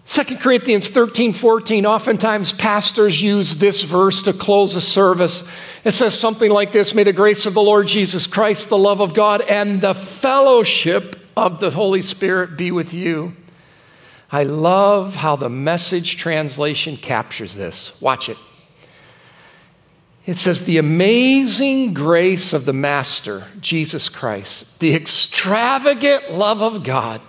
2 0.06 0.38
Corinthians 0.38 0.90
13, 0.90 1.34
14, 1.34 1.86
oftentimes 1.86 2.54
pastors 2.54 3.22
use 3.22 3.58
this 3.58 3.84
verse 3.84 4.22
to 4.22 4.34
close 4.34 4.76
a 4.76 4.82
service. 4.82 5.44
It 5.84 5.92
says 5.92 6.18
something 6.18 6.50
like 6.50 6.72
this 6.72 6.96
May 6.96 7.04
the 7.04 7.14
grace 7.14 7.46
of 7.46 7.54
the 7.54 7.62
Lord 7.62 7.88
Jesus 7.88 8.28
Christ, 8.28 8.70
the 8.70 8.78
love 8.78 9.02
of 9.02 9.14
God, 9.14 9.42
and 9.42 9.82
the 9.82 9.94
fellowship 9.94 11.18
of 11.36 11.60
the 11.60 11.70
Holy 11.70 12.02
Spirit 12.02 12.58
be 12.58 12.72
with 12.72 12.94
you. 12.94 13.34
I 14.32 14.44
love 14.44 15.16
how 15.16 15.36
the 15.36 15.50
message 15.50 16.18
translation 16.18 16.98
captures 16.98 17.56
this. 17.56 18.00
Watch 18.02 18.28
it. 18.30 18.38
It 20.26 20.38
says, 20.38 20.64
The 20.64 20.78
amazing 20.78 21.94
grace 21.94 22.52
of 22.52 22.66
the 22.66 22.74
Master, 22.74 23.46
Jesus 23.62 24.10
Christ, 24.10 24.82
the 24.82 24.94
extravagant 24.94 26.34
love 26.34 26.62
of 26.62 26.84
God, 26.84 27.22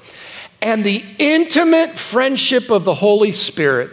and 0.60 0.82
the 0.82 1.04
intimate 1.18 1.96
friendship 1.96 2.68
of 2.70 2.84
the 2.84 2.94
Holy 2.94 3.30
Spirit 3.30 3.90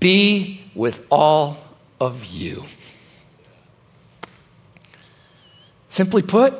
be 0.00 0.64
with 0.74 1.06
all 1.10 1.58
of 2.00 2.24
you. 2.24 2.64
Simply 5.88 6.22
put, 6.22 6.54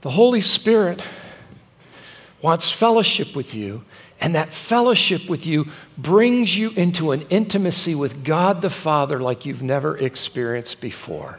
the 0.00 0.10
Holy 0.10 0.40
Spirit 0.40 1.00
wants 2.42 2.68
fellowship 2.70 3.36
with 3.36 3.54
you 3.54 3.84
and 4.20 4.34
that 4.34 4.52
fellowship 4.52 5.28
with 5.28 5.46
you 5.46 5.68
brings 5.98 6.56
you 6.56 6.70
into 6.76 7.12
an 7.12 7.22
intimacy 7.30 7.94
with 7.94 8.24
God 8.24 8.60
the 8.62 8.70
Father 8.70 9.20
like 9.20 9.44
you've 9.44 9.62
never 9.62 9.96
experienced 9.96 10.80
before. 10.80 11.38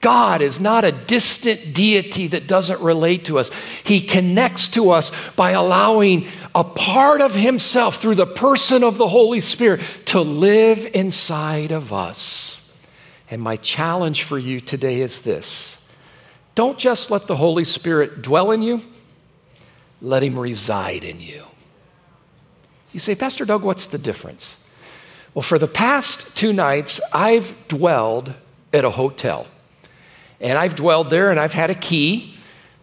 God 0.00 0.42
is 0.42 0.60
not 0.60 0.84
a 0.84 0.92
distant 0.92 1.74
deity 1.74 2.28
that 2.28 2.46
doesn't 2.46 2.80
relate 2.80 3.24
to 3.24 3.38
us. 3.38 3.50
He 3.82 4.00
connects 4.00 4.68
to 4.68 4.90
us 4.90 5.10
by 5.30 5.50
allowing 5.50 6.28
a 6.54 6.62
part 6.62 7.20
of 7.20 7.34
Himself 7.34 7.96
through 7.96 8.14
the 8.14 8.26
person 8.26 8.84
of 8.84 8.96
the 8.96 9.08
Holy 9.08 9.40
Spirit 9.40 9.80
to 10.06 10.20
live 10.20 10.88
inside 10.94 11.72
of 11.72 11.92
us. 11.92 12.76
And 13.28 13.42
my 13.42 13.56
challenge 13.56 14.22
for 14.22 14.38
you 14.38 14.60
today 14.60 15.00
is 15.00 15.22
this 15.22 15.90
don't 16.54 16.78
just 16.78 17.10
let 17.10 17.26
the 17.26 17.36
Holy 17.36 17.64
Spirit 17.64 18.22
dwell 18.22 18.52
in 18.52 18.62
you, 18.62 18.82
let 20.00 20.22
Him 20.22 20.38
reside 20.38 21.02
in 21.02 21.20
you. 21.20 21.42
You 22.98 23.00
say, 23.00 23.14
Pastor 23.14 23.44
Doug, 23.44 23.62
what's 23.62 23.86
the 23.86 23.96
difference? 23.96 24.68
Well, 25.32 25.44
for 25.44 25.56
the 25.56 25.68
past 25.68 26.36
two 26.36 26.52
nights, 26.52 27.00
I've 27.14 27.54
dwelled 27.68 28.34
at 28.72 28.84
a 28.84 28.90
hotel. 28.90 29.46
And 30.40 30.58
I've 30.58 30.74
dwelled 30.74 31.08
there 31.08 31.30
and 31.30 31.38
I've 31.38 31.52
had 31.52 31.70
a 31.70 31.76
key. 31.76 32.34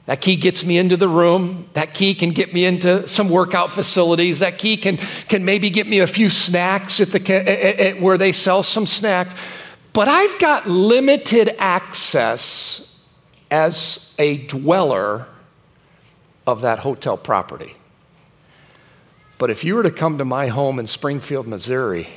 That 0.06 0.22
key 0.22 0.38
gets 0.38 0.64
me 0.66 0.78
into 0.78 0.96
the 0.96 1.10
room. 1.10 1.68
That 1.74 1.94
key 1.94 2.16
can 2.16 2.30
get 2.30 2.54
me 2.54 2.64
into 2.64 3.06
some 3.10 3.28
workout 3.30 3.72
facilities. 3.72 4.40
That 4.40 4.58
key 4.58 4.78
can, 4.78 4.96
can 5.28 5.44
maybe 5.44 5.70
get 5.70 5.86
me 5.86 6.00
a 6.00 6.08
few 6.08 6.30
snacks 6.30 7.02
at 7.02 7.10
the, 7.10 7.20
at, 7.30 7.78
at 7.78 8.02
where 8.02 8.18
they 8.18 8.32
sell 8.32 8.64
some 8.64 8.86
snacks. 8.86 9.36
But 9.92 10.08
I've 10.08 10.40
got 10.40 10.66
limited 10.66 11.54
access 11.60 13.04
as 13.52 14.16
a 14.18 14.38
dweller 14.48 15.26
of 16.48 16.62
that 16.62 16.80
hotel 16.80 17.18
property. 17.18 17.76
But 19.38 19.50
if 19.50 19.64
you 19.64 19.76
were 19.76 19.84
to 19.84 19.92
come 19.92 20.18
to 20.18 20.26
my 20.26 20.48
home 20.48 20.80
in 20.80 20.88
Springfield, 20.88 21.48
Missouri, 21.48 22.08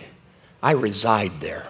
I 0.63 0.73
reside 0.73 1.41
there. 1.41 1.67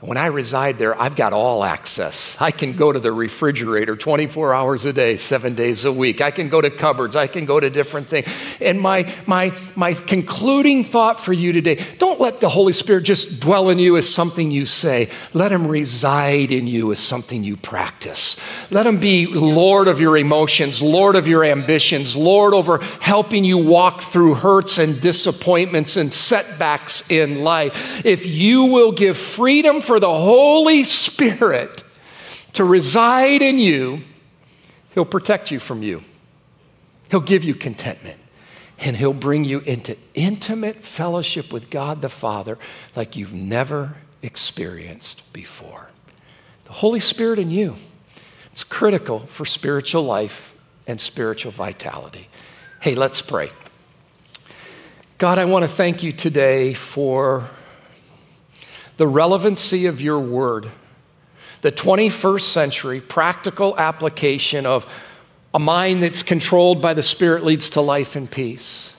When 0.00 0.16
I 0.16 0.26
reside 0.26 0.78
there, 0.78 1.00
I've 1.00 1.16
got 1.16 1.32
all 1.32 1.64
access. 1.64 2.40
I 2.40 2.52
can 2.52 2.74
go 2.74 2.92
to 2.92 3.00
the 3.00 3.10
refrigerator 3.10 3.96
24 3.96 4.54
hours 4.54 4.84
a 4.84 4.92
day, 4.92 5.16
seven 5.16 5.56
days 5.56 5.84
a 5.84 5.92
week. 5.92 6.20
I 6.20 6.30
can 6.30 6.48
go 6.48 6.60
to 6.60 6.70
cupboards. 6.70 7.16
I 7.16 7.26
can 7.26 7.46
go 7.46 7.58
to 7.58 7.68
different 7.68 8.06
things. 8.06 8.28
And 8.60 8.80
my, 8.80 9.12
my, 9.26 9.52
my 9.74 9.94
concluding 9.94 10.84
thought 10.84 11.18
for 11.18 11.32
you 11.32 11.52
today 11.52 11.84
don't 11.98 12.20
let 12.20 12.40
the 12.40 12.48
Holy 12.48 12.72
Spirit 12.72 13.06
just 13.06 13.42
dwell 13.42 13.70
in 13.70 13.80
you 13.80 13.96
as 13.96 14.08
something 14.08 14.52
you 14.52 14.66
say. 14.66 15.10
Let 15.34 15.50
Him 15.50 15.66
reside 15.66 16.52
in 16.52 16.68
you 16.68 16.92
as 16.92 17.00
something 17.00 17.42
you 17.42 17.56
practice. 17.56 18.38
Let 18.70 18.86
Him 18.86 19.00
be 19.00 19.26
Lord 19.26 19.88
of 19.88 20.00
your 20.00 20.16
emotions, 20.16 20.80
Lord 20.80 21.16
of 21.16 21.26
your 21.26 21.42
ambitions, 21.42 22.14
Lord 22.14 22.54
over 22.54 22.78
helping 23.00 23.44
you 23.44 23.58
walk 23.58 24.00
through 24.00 24.34
hurts 24.34 24.78
and 24.78 25.00
disappointments 25.00 25.96
and 25.96 26.12
setbacks 26.12 27.10
in 27.10 27.42
life. 27.42 28.06
If 28.06 28.26
you 28.26 28.66
will 28.66 28.92
give 28.92 29.16
freedom 29.16 29.82
for 29.88 29.98
the 29.98 30.12
Holy 30.12 30.84
Spirit 30.84 31.82
to 32.52 32.62
reside 32.62 33.40
in 33.40 33.58
you, 33.58 34.00
He'll 34.92 35.06
protect 35.06 35.50
you 35.50 35.58
from 35.58 35.82
you. 35.82 36.02
He'll 37.10 37.20
give 37.20 37.42
you 37.42 37.54
contentment. 37.54 38.20
And 38.80 38.98
He'll 38.98 39.14
bring 39.14 39.44
you 39.44 39.60
into 39.60 39.96
intimate 40.14 40.76
fellowship 40.76 41.52
with 41.52 41.70
God 41.70 42.02
the 42.02 42.10
Father 42.10 42.58
like 42.94 43.16
you've 43.16 43.32
never 43.32 43.94
experienced 44.22 45.32
before. 45.32 45.88
The 46.66 46.74
Holy 46.74 47.00
Spirit 47.00 47.38
in 47.38 47.50
you. 47.50 47.76
It's 48.52 48.64
critical 48.64 49.20
for 49.20 49.46
spiritual 49.46 50.02
life 50.02 50.54
and 50.86 51.00
spiritual 51.00 51.52
vitality. 51.52 52.28
Hey, 52.82 52.94
let's 52.94 53.22
pray. 53.22 53.48
God, 55.16 55.38
I 55.38 55.46
want 55.46 55.62
to 55.62 55.68
thank 55.68 56.02
you 56.02 56.12
today 56.12 56.74
for 56.74 57.48
the 58.98 59.06
relevancy 59.06 59.86
of 59.86 60.02
your 60.02 60.20
word, 60.20 60.70
the 61.62 61.72
21st 61.72 62.42
century 62.42 63.00
practical 63.00 63.76
application 63.78 64.66
of 64.66 64.86
a 65.54 65.58
mind 65.58 66.02
that's 66.02 66.22
controlled 66.22 66.82
by 66.82 66.92
the 66.92 67.02
Spirit 67.02 67.44
leads 67.44 67.70
to 67.70 67.80
life 67.80 68.16
and 68.16 68.30
peace. 68.30 68.94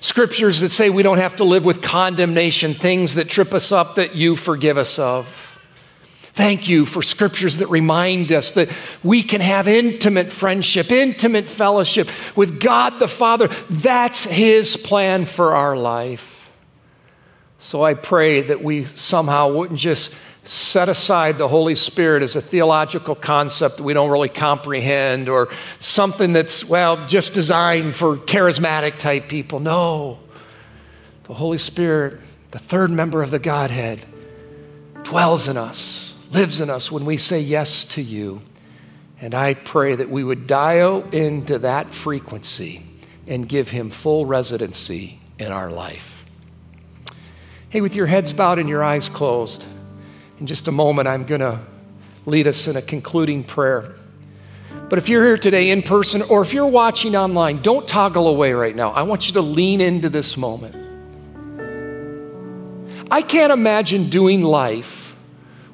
Scriptures 0.00 0.60
that 0.60 0.70
say 0.70 0.90
we 0.90 1.02
don't 1.02 1.18
have 1.18 1.36
to 1.36 1.44
live 1.44 1.64
with 1.64 1.80
condemnation, 1.82 2.74
things 2.74 3.14
that 3.14 3.28
trip 3.28 3.54
us 3.54 3.72
up 3.72 3.96
that 3.96 4.14
you 4.14 4.36
forgive 4.36 4.76
us 4.76 4.98
of. 4.98 5.50
Thank 6.20 6.68
you 6.68 6.84
for 6.84 7.00
scriptures 7.00 7.58
that 7.58 7.68
remind 7.68 8.32
us 8.32 8.52
that 8.52 8.68
we 9.04 9.22
can 9.22 9.40
have 9.40 9.68
intimate 9.68 10.30
friendship, 10.30 10.90
intimate 10.90 11.44
fellowship 11.44 12.08
with 12.36 12.60
God 12.60 12.98
the 12.98 13.08
Father. 13.08 13.48
That's 13.70 14.24
His 14.24 14.76
plan 14.76 15.24
for 15.24 15.54
our 15.54 15.76
life. 15.76 16.33
So 17.64 17.82
I 17.82 17.94
pray 17.94 18.42
that 18.42 18.62
we 18.62 18.84
somehow 18.84 19.50
wouldn't 19.50 19.80
just 19.80 20.14
set 20.46 20.90
aside 20.90 21.38
the 21.38 21.48
Holy 21.48 21.74
Spirit 21.74 22.22
as 22.22 22.36
a 22.36 22.40
theological 22.42 23.14
concept 23.14 23.78
that 23.78 23.84
we 23.84 23.94
don't 23.94 24.10
really 24.10 24.28
comprehend 24.28 25.30
or 25.30 25.48
something 25.78 26.34
that's, 26.34 26.68
well, 26.68 27.06
just 27.06 27.32
designed 27.32 27.94
for 27.94 28.18
charismatic 28.18 28.98
type 28.98 29.28
people. 29.28 29.60
No. 29.60 30.20
The 31.22 31.32
Holy 31.32 31.56
Spirit, 31.56 32.20
the 32.50 32.58
third 32.58 32.90
member 32.90 33.22
of 33.22 33.30
the 33.30 33.38
Godhead, 33.38 34.04
dwells 35.02 35.48
in 35.48 35.56
us, 35.56 36.22
lives 36.32 36.60
in 36.60 36.68
us 36.68 36.92
when 36.92 37.06
we 37.06 37.16
say 37.16 37.40
yes 37.40 37.86
to 37.86 38.02
you. 38.02 38.42
And 39.22 39.34
I 39.34 39.54
pray 39.54 39.94
that 39.94 40.10
we 40.10 40.22
would 40.22 40.46
dial 40.46 41.00
into 41.12 41.60
that 41.60 41.88
frequency 41.88 42.82
and 43.26 43.48
give 43.48 43.70
him 43.70 43.88
full 43.88 44.26
residency 44.26 45.18
in 45.38 45.50
our 45.50 45.70
life. 45.70 46.13
Hey, 47.74 47.80
with 47.80 47.96
your 47.96 48.06
heads 48.06 48.32
bowed 48.32 48.60
and 48.60 48.68
your 48.68 48.84
eyes 48.84 49.08
closed, 49.08 49.66
in 50.38 50.46
just 50.46 50.68
a 50.68 50.70
moment, 50.70 51.08
I'm 51.08 51.24
going 51.24 51.40
to 51.40 51.58
lead 52.24 52.46
us 52.46 52.68
in 52.68 52.76
a 52.76 52.80
concluding 52.80 53.42
prayer. 53.42 53.96
But 54.88 55.00
if 55.00 55.08
you're 55.08 55.24
here 55.24 55.36
today 55.36 55.70
in 55.70 55.82
person 55.82 56.22
or 56.22 56.42
if 56.42 56.54
you're 56.54 56.68
watching 56.68 57.16
online, 57.16 57.62
don't 57.62 57.88
toggle 57.88 58.28
away 58.28 58.52
right 58.52 58.76
now. 58.76 58.92
I 58.92 59.02
want 59.02 59.26
you 59.26 59.32
to 59.32 59.40
lean 59.40 59.80
into 59.80 60.08
this 60.08 60.36
moment. 60.36 60.76
I 63.10 63.22
can't 63.22 63.52
imagine 63.52 64.08
doing 64.08 64.42
life 64.42 65.16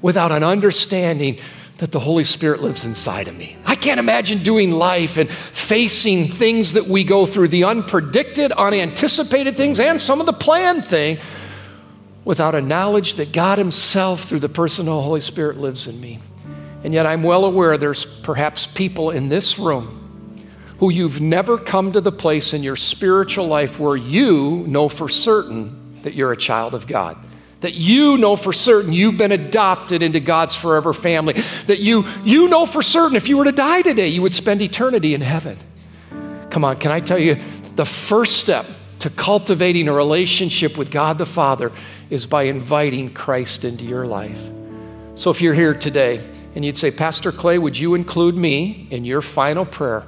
without 0.01 0.33
an 0.33 0.43
understanding 0.43 1.37
that 1.77 1.93
the 1.93 2.01
Holy 2.01 2.25
Spirit 2.25 2.63
lives 2.63 2.87
inside 2.87 3.29
of 3.29 3.37
me. 3.37 3.59
I 3.67 3.75
can't 3.75 4.01
imagine 4.01 4.43
doing 4.43 4.71
life 4.71 5.19
and 5.19 5.29
facing 5.29 6.29
things 6.29 6.73
that 6.73 6.87
we 6.87 7.05
go 7.05 7.27
through, 7.27 7.49
the 7.49 7.63
unpredicted, 7.63 8.57
unanticipated 8.57 9.59
things, 9.59 9.79
and 9.79 10.01
some 10.01 10.19
of 10.21 10.25
the 10.25 10.33
planned 10.33 10.87
thing 10.87 11.19
without 12.31 12.55
a 12.55 12.63
knowledge 12.63 13.15
that 13.15 13.33
God 13.33 13.59
Himself, 13.59 14.23
through 14.23 14.39
the 14.39 14.49
person 14.49 14.87
of 14.87 14.95
the 14.95 15.03
Holy 15.03 15.21
Spirit, 15.21 15.57
lives 15.57 15.89
in 15.89 16.01
me. 16.01 16.21
And 16.85 16.95
yet, 16.95 17.05
I'm 17.05 17.25
well 17.25 17.45
aware 17.45 17.77
there's 17.77 18.05
perhaps 18.05 18.69
people 18.69 19.11
in 19.11 19.29
this 19.29 19.59
room 19.59 19.97
who 20.79 20.93
you've 20.93 21.21
never 21.21 21.59
come 21.59 21.91
to 21.91 22.01
the 22.01 22.13
place 22.13 22.55
in 22.55 22.63
your 22.63 22.77
spiritual 22.77 23.49
life 23.49 23.81
where 23.81 23.97
you 23.97 24.65
know 24.69 24.89
for 24.89 25.09
certain 25.09 26.01
that 26.03 26.15
you're 26.15 26.31
a 26.31 26.37
child 26.37 26.73
of 26.73 26.87
God. 26.87 27.19
That 27.63 27.75
you 27.75 28.17
know 28.17 28.37
for 28.37 28.53
certain 28.53 28.93
you've 28.93 29.19
been 29.19 29.33
adopted 29.33 30.01
into 30.01 30.21
God's 30.21 30.55
forever 30.55 30.93
family. 30.93 31.35
That 31.67 31.81
you, 31.81 32.07
you 32.25 32.49
know 32.49 32.65
for 32.65 32.81
certain 32.81 33.17
if 33.17 33.29
you 33.29 33.39
were 33.39 33.45
to 33.45 33.53
die 33.53 33.83
today, 33.83 34.07
you 34.07 34.23
would 34.23 34.33
spend 34.33 34.63
eternity 34.63 35.15
in 35.15 35.21
heaven. 35.21 35.59
Come 36.51 36.65
on, 36.65 36.77
can 36.77 36.93
I 36.93 37.01
tell 37.01 37.19
you 37.19 37.39
the 37.75 37.85
first 37.85 38.37
step 38.37 38.67
to 39.01 39.11
cultivating 39.11 39.89
a 39.89 39.93
relationship 39.93 40.79
with 40.79 40.93
God 40.93 41.19
the 41.19 41.27
Father 41.27 41.73
is 42.11 42.27
by 42.27 42.43
inviting 42.45 43.11
Christ 43.11 43.65
into 43.65 43.85
your 43.85 44.07
life. 44.07 44.51
So 45.15 45.31
if 45.31 45.41
you're 45.41 45.55
here 45.55 45.75
today 45.75 46.27
and 46.55 46.65
you'd 46.65 46.77
say, 46.77 46.91
Pastor 46.91 47.33
Clay, 47.33 47.59
would 47.59 47.79
you 47.79 47.95
include 47.95 48.35
me 48.35 48.89
in 48.91 49.05
your 49.05 49.23
final 49.23 49.65
prayer? 49.65 50.05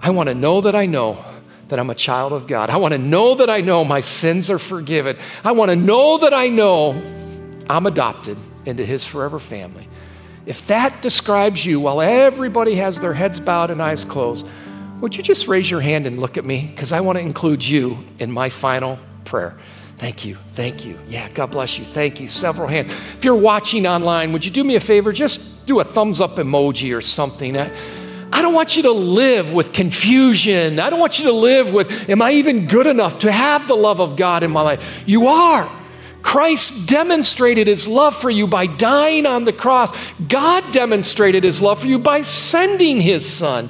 I 0.00 0.10
want 0.10 0.28
to 0.28 0.34
know 0.34 0.60
that 0.60 0.74
I 0.74 0.86
know 0.86 1.24
that 1.68 1.78
I'm 1.78 1.90
a 1.90 1.94
child 1.94 2.32
of 2.32 2.46
God. 2.46 2.70
I 2.70 2.76
want 2.76 2.92
to 2.92 2.98
know 2.98 3.34
that 3.34 3.50
I 3.50 3.60
know 3.60 3.84
my 3.84 4.00
sins 4.00 4.50
are 4.50 4.58
forgiven. 4.58 5.16
I 5.44 5.52
want 5.52 5.70
to 5.70 5.76
know 5.76 6.18
that 6.18 6.32
I 6.32 6.48
know 6.48 7.02
I'm 7.68 7.86
adopted 7.86 8.38
into 8.64 8.84
his 8.84 9.04
forever 9.04 9.38
family. 9.38 9.88
If 10.46 10.66
that 10.68 11.02
describes 11.02 11.64
you 11.64 11.80
while 11.80 12.00
everybody 12.00 12.74
has 12.76 13.00
their 13.00 13.12
heads 13.12 13.38
bowed 13.38 13.70
and 13.70 13.82
eyes 13.82 14.04
closed, 14.04 14.46
would 15.00 15.16
you 15.16 15.22
just 15.22 15.46
raise 15.46 15.70
your 15.70 15.80
hand 15.80 16.06
and 16.06 16.18
look 16.18 16.38
at 16.38 16.44
me? 16.44 16.66
Because 16.68 16.90
I 16.90 17.00
want 17.00 17.18
to 17.18 17.22
include 17.22 17.64
you 17.64 17.98
in 18.18 18.32
my 18.32 18.48
final 18.48 18.98
prayer. 19.24 19.56
Thank 19.98 20.24
you. 20.24 20.36
Thank 20.52 20.84
you. 20.84 20.96
Yeah, 21.08 21.28
God 21.30 21.50
bless 21.50 21.76
you. 21.76 21.84
Thank 21.84 22.20
you. 22.20 22.28
Several 22.28 22.68
hands. 22.68 22.92
If 22.92 23.24
you're 23.24 23.34
watching 23.34 23.84
online, 23.84 24.32
would 24.32 24.44
you 24.44 24.50
do 24.50 24.62
me 24.62 24.76
a 24.76 24.80
favor? 24.80 25.12
Just 25.12 25.66
do 25.66 25.80
a 25.80 25.84
thumbs 25.84 26.20
up 26.20 26.36
emoji 26.36 26.96
or 26.96 27.00
something. 27.00 27.58
I, 27.58 27.72
I 28.30 28.40
don't 28.40 28.54
want 28.54 28.76
you 28.76 28.84
to 28.84 28.92
live 28.92 29.52
with 29.52 29.72
confusion. 29.72 30.78
I 30.78 30.88
don't 30.88 31.00
want 31.00 31.18
you 31.18 31.24
to 31.26 31.32
live 31.32 31.74
with, 31.74 32.08
am 32.08 32.22
I 32.22 32.32
even 32.32 32.68
good 32.68 32.86
enough 32.86 33.20
to 33.20 33.32
have 33.32 33.66
the 33.66 33.74
love 33.74 34.00
of 34.00 34.16
God 34.16 34.44
in 34.44 34.52
my 34.52 34.60
life? 34.60 35.02
You 35.04 35.26
are. 35.26 35.68
Christ 36.22 36.88
demonstrated 36.88 37.66
his 37.66 37.88
love 37.88 38.14
for 38.14 38.30
you 38.30 38.46
by 38.46 38.66
dying 38.66 39.26
on 39.26 39.44
the 39.44 39.52
cross. 39.52 39.92
God 40.28 40.62
demonstrated 40.72 41.42
his 41.42 41.60
love 41.60 41.80
for 41.80 41.86
you 41.88 41.98
by 41.98 42.22
sending 42.22 43.00
his 43.00 43.28
son. 43.28 43.68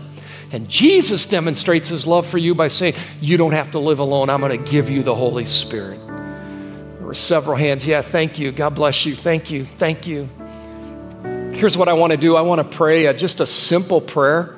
And 0.52 0.68
Jesus 0.68 1.24
demonstrates 1.24 1.88
his 1.88 2.06
love 2.06 2.26
for 2.26 2.38
you 2.38 2.54
by 2.54 2.68
saying, 2.68 2.94
You 3.20 3.36
don't 3.38 3.52
have 3.52 3.70
to 3.72 3.78
live 3.78 3.98
alone. 3.98 4.28
I'm 4.28 4.40
going 4.40 4.62
to 4.62 4.70
give 4.70 4.90
you 4.90 5.02
the 5.02 5.14
Holy 5.14 5.46
Spirit 5.46 6.07
were 7.08 7.14
several 7.14 7.56
hands. 7.56 7.86
Yeah, 7.86 8.02
thank 8.02 8.38
you. 8.38 8.52
God 8.52 8.74
bless 8.74 9.06
you. 9.06 9.16
Thank 9.16 9.50
you. 9.50 9.64
Thank 9.64 10.06
you. 10.06 10.28
Here's 11.54 11.74
what 11.74 11.88
I 11.88 11.94
want 11.94 12.10
to 12.10 12.18
do 12.18 12.36
I 12.36 12.42
want 12.42 12.58
to 12.58 12.76
pray 12.76 13.06
a, 13.06 13.14
just 13.14 13.40
a 13.40 13.46
simple 13.46 14.02
prayer, 14.02 14.54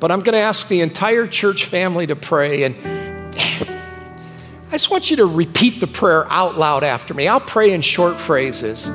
but 0.00 0.10
I'm 0.10 0.20
going 0.20 0.32
to 0.32 0.38
ask 0.38 0.66
the 0.68 0.80
entire 0.80 1.26
church 1.26 1.66
family 1.66 2.06
to 2.06 2.16
pray. 2.16 2.62
And 2.62 2.74
I 3.36 4.70
just 4.72 4.90
want 4.90 5.10
you 5.10 5.16
to 5.18 5.26
repeat 5.26 5.78
the 5.78 5.86
prayer 5.86 6.26
out 6.32 6.56
loud 6.56 6.84
after 6.84 7.12
me. 7.12 7.28
I'll 7.28 7.38
pray 7.38 7.74
in 7.74 7.82
short 7.82 8.18
phrases, 8.18 8.88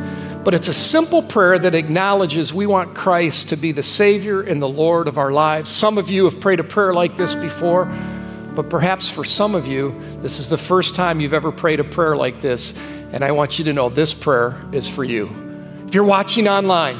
but 0.43 0.55
it's 0.55 0.67
a 0.67 0.73
simple 0.73 1.21
prayer 1.21 1.59
that 1.59 1.75
acknowledges 1.75 2.55
we 2.55 2.65
want 2.65 2.95
Christ 2.95 3.49
to 3.49 3.55
be 3.55 3.71
the 3.71 3.83
Savior 3.83 4.41
and 4.41 4.59
the 4.59 4.67
Lord 4.67 5.07
of 5.07 5.19
our 5.19 5.31
lives. 5.31 5.69
Some 5.69 5.99
of 5.99 6.09
you 6.09 6.25
have 6.25 6.39
prayed 6.39 6.59
a 6.59 6.63
prayer 6.63 6.91
like 6.95 7.15
this 7.17 7.35
before. 7.35 7.85
But 8.59 8.69
perhaps 8.69 9.09
for 9.09 9.23
some 9.23 9.55
of 9.55 9.67
you, 9.67 9.97
this 10.17 10.37
is 10.37 10.49
the 10.49 10.57
first 10.57 10.93
time 10.93 11.21
you've 11.21 11.33
ever 11.33 11.49
prayed 11.49 11.79
a 11.79 11.85
prayer 11.85 12.17
like 12.17 12.41
this. 12.41 12.77
And 13.13 13.23
I 13.23 13.31
want 13.31 13.57
you 13.57 13.63
to 13.63 13.71
know 13.71 13.87
this 13.87 14.13
prayer 14.13 14.61
is 14.73 14.85
for 14.85 15.05
you. 15.05 15.29
If 15.87 15.95
you're 15.95 16.03
watching 16.03 16.45
online, 16.45 16.97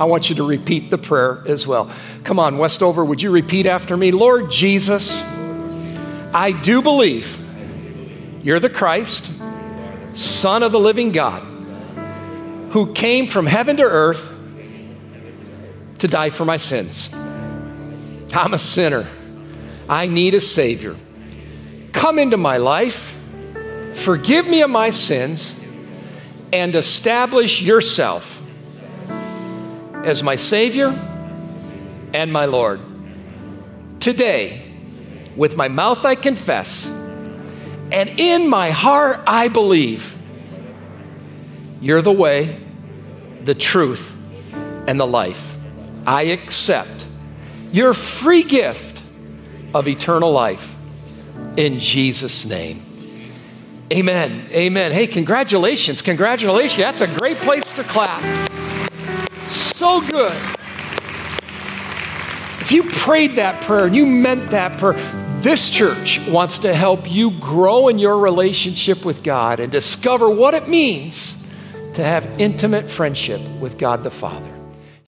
I 0.00 0.06
want 0.06 0.30
you 0.30 0.36
to 0.36 0.42
repeat 0.42 0.88
the 0.88 0.96
prayer 0.96 1.42
as 1.46 1.66
well. 1.66 1.92
Come 2.22 2.38
on, 2.38 2.56
Westover, 2.56 3.04
would 3.04 3.20
you 3.20 3.30
repeat 3.30 3.66
after 3.66 3.94
me? 3.94 4.10
Lord 4.10 4.50
Jesus, 4.50 5.22
I 6.32 6.58
do 6.62 6.80
believe 6.80 7.38
you're 8.42 8.58
the 8.58 8.70
Christ, 8.70 9.42
Son 10.14 10.62
of 10.62 10.72
the 10.72 10.80
living 10.80 11.12
God, 11.12 11.42
who 12.70 12.94
came 12.94 13.26
from 13.26 13.44
heaven 13.44 13.76
to 13.76 13.82
earth 13.82 14.32
to 15.98 16.08
die 16.08 16.30
for 16.30 16.46
my 16.46 16.56
sins. 16.56 17.14
I'm 18.32 18.54
a 18.54 18.58
sinner. 18.58 19.06
I 19.88 20.06
need 20.06 20.34
a 20.34 20.40
Savior. 20.40 20.96
Come 21.92 22.18
into 22.18 22.36
my 22.36 22.56
life, 22.56 23.18
forgive 23.92 24.46
me 24.46 24.62
of 24.62 24.70
my 24.70 24.90
sins, 24.90 25.64
and 26.52 26.74
establish 26.74 27.60
yourself 27.60 28.40
as 30.04 30.22
my 30.22 30.36
Savior 30.36 30.88
and 32.12 32.32
my 32.32 32.46
Lord. 32.46 32.80
Today, 34.00 34.62
with 35.36 35.56
my 35.56 35.68
mouth 35.68 36.04
I 36.04 36.14
confess, 36.14 36.86
and 37.90 38.08
in 38.18 38.48
my 38.48 38.70
heart 38.70 39.20
I 39.26 39.48
believe 39.48 40.16
you're 41.80 42.02
the 42.02 42.12
way, 42.12 42.56
the 43.42 43.54
truth, 43.54 44.14
and 44.86 44.98
the 44.98 45.06
life. 45.06 45.56
I 46.06 46.22
accept 46.22 47.06
your 47.72 47.92
free 47.94 48.42
gift 48.42 48.93
of 49.74 49.88
eternal 49.88 50.32
life 50.32 50.74
in 51.56 51.80
Jesus' 51.80 52.46
name. 52.46 52.80
Amen. 53.92 54.46
Amen. 54.52 54.92
Hey, 54.92 55.06
congratulations. 55.06 56.00
Congratulations. 56.00 56.78
That's 56.78 57.00
a 57.00 57.06
great 57.06 57.36
place 57.38 57.70
to 57.72 57.84
clap. 57.84 58.22
So 59.48 60.00
good. 60.00 60.32
If 62.60 62.72
you 62.72 62.84
prayed 62.84 63.32
that 63.32 63.62
prayer 63.62 63.84
and 63.84 63.94
you 63.94 64.06
meant 64.06 64.50
that 64.50 64.78
prayer, 64.78 64.94
this 65.42 65.68
church 65.68 66.26
wants 66.26 66.60
to 66.60 66.72
help 66.72 67.10
you 67.12 67.32
grow 67.32 67.88
in 67.88 67.98
your 67.98 68.18
relationship 68.18 69.04
with 69.04 69.22
God 69.22 69.60
and 69.60 69.70
discover 69.70 70.30
what 70.30 70.54
it 70.54 70.68
means 70.68 71.46
to 71.92 72.02
have 72.02 72.26
intimate 72.40 72.88
friendship 72.88 73.40
with 73.60 73.76
God 73.76 74.02
the 74.02 74.10
Father. 74.10 74.53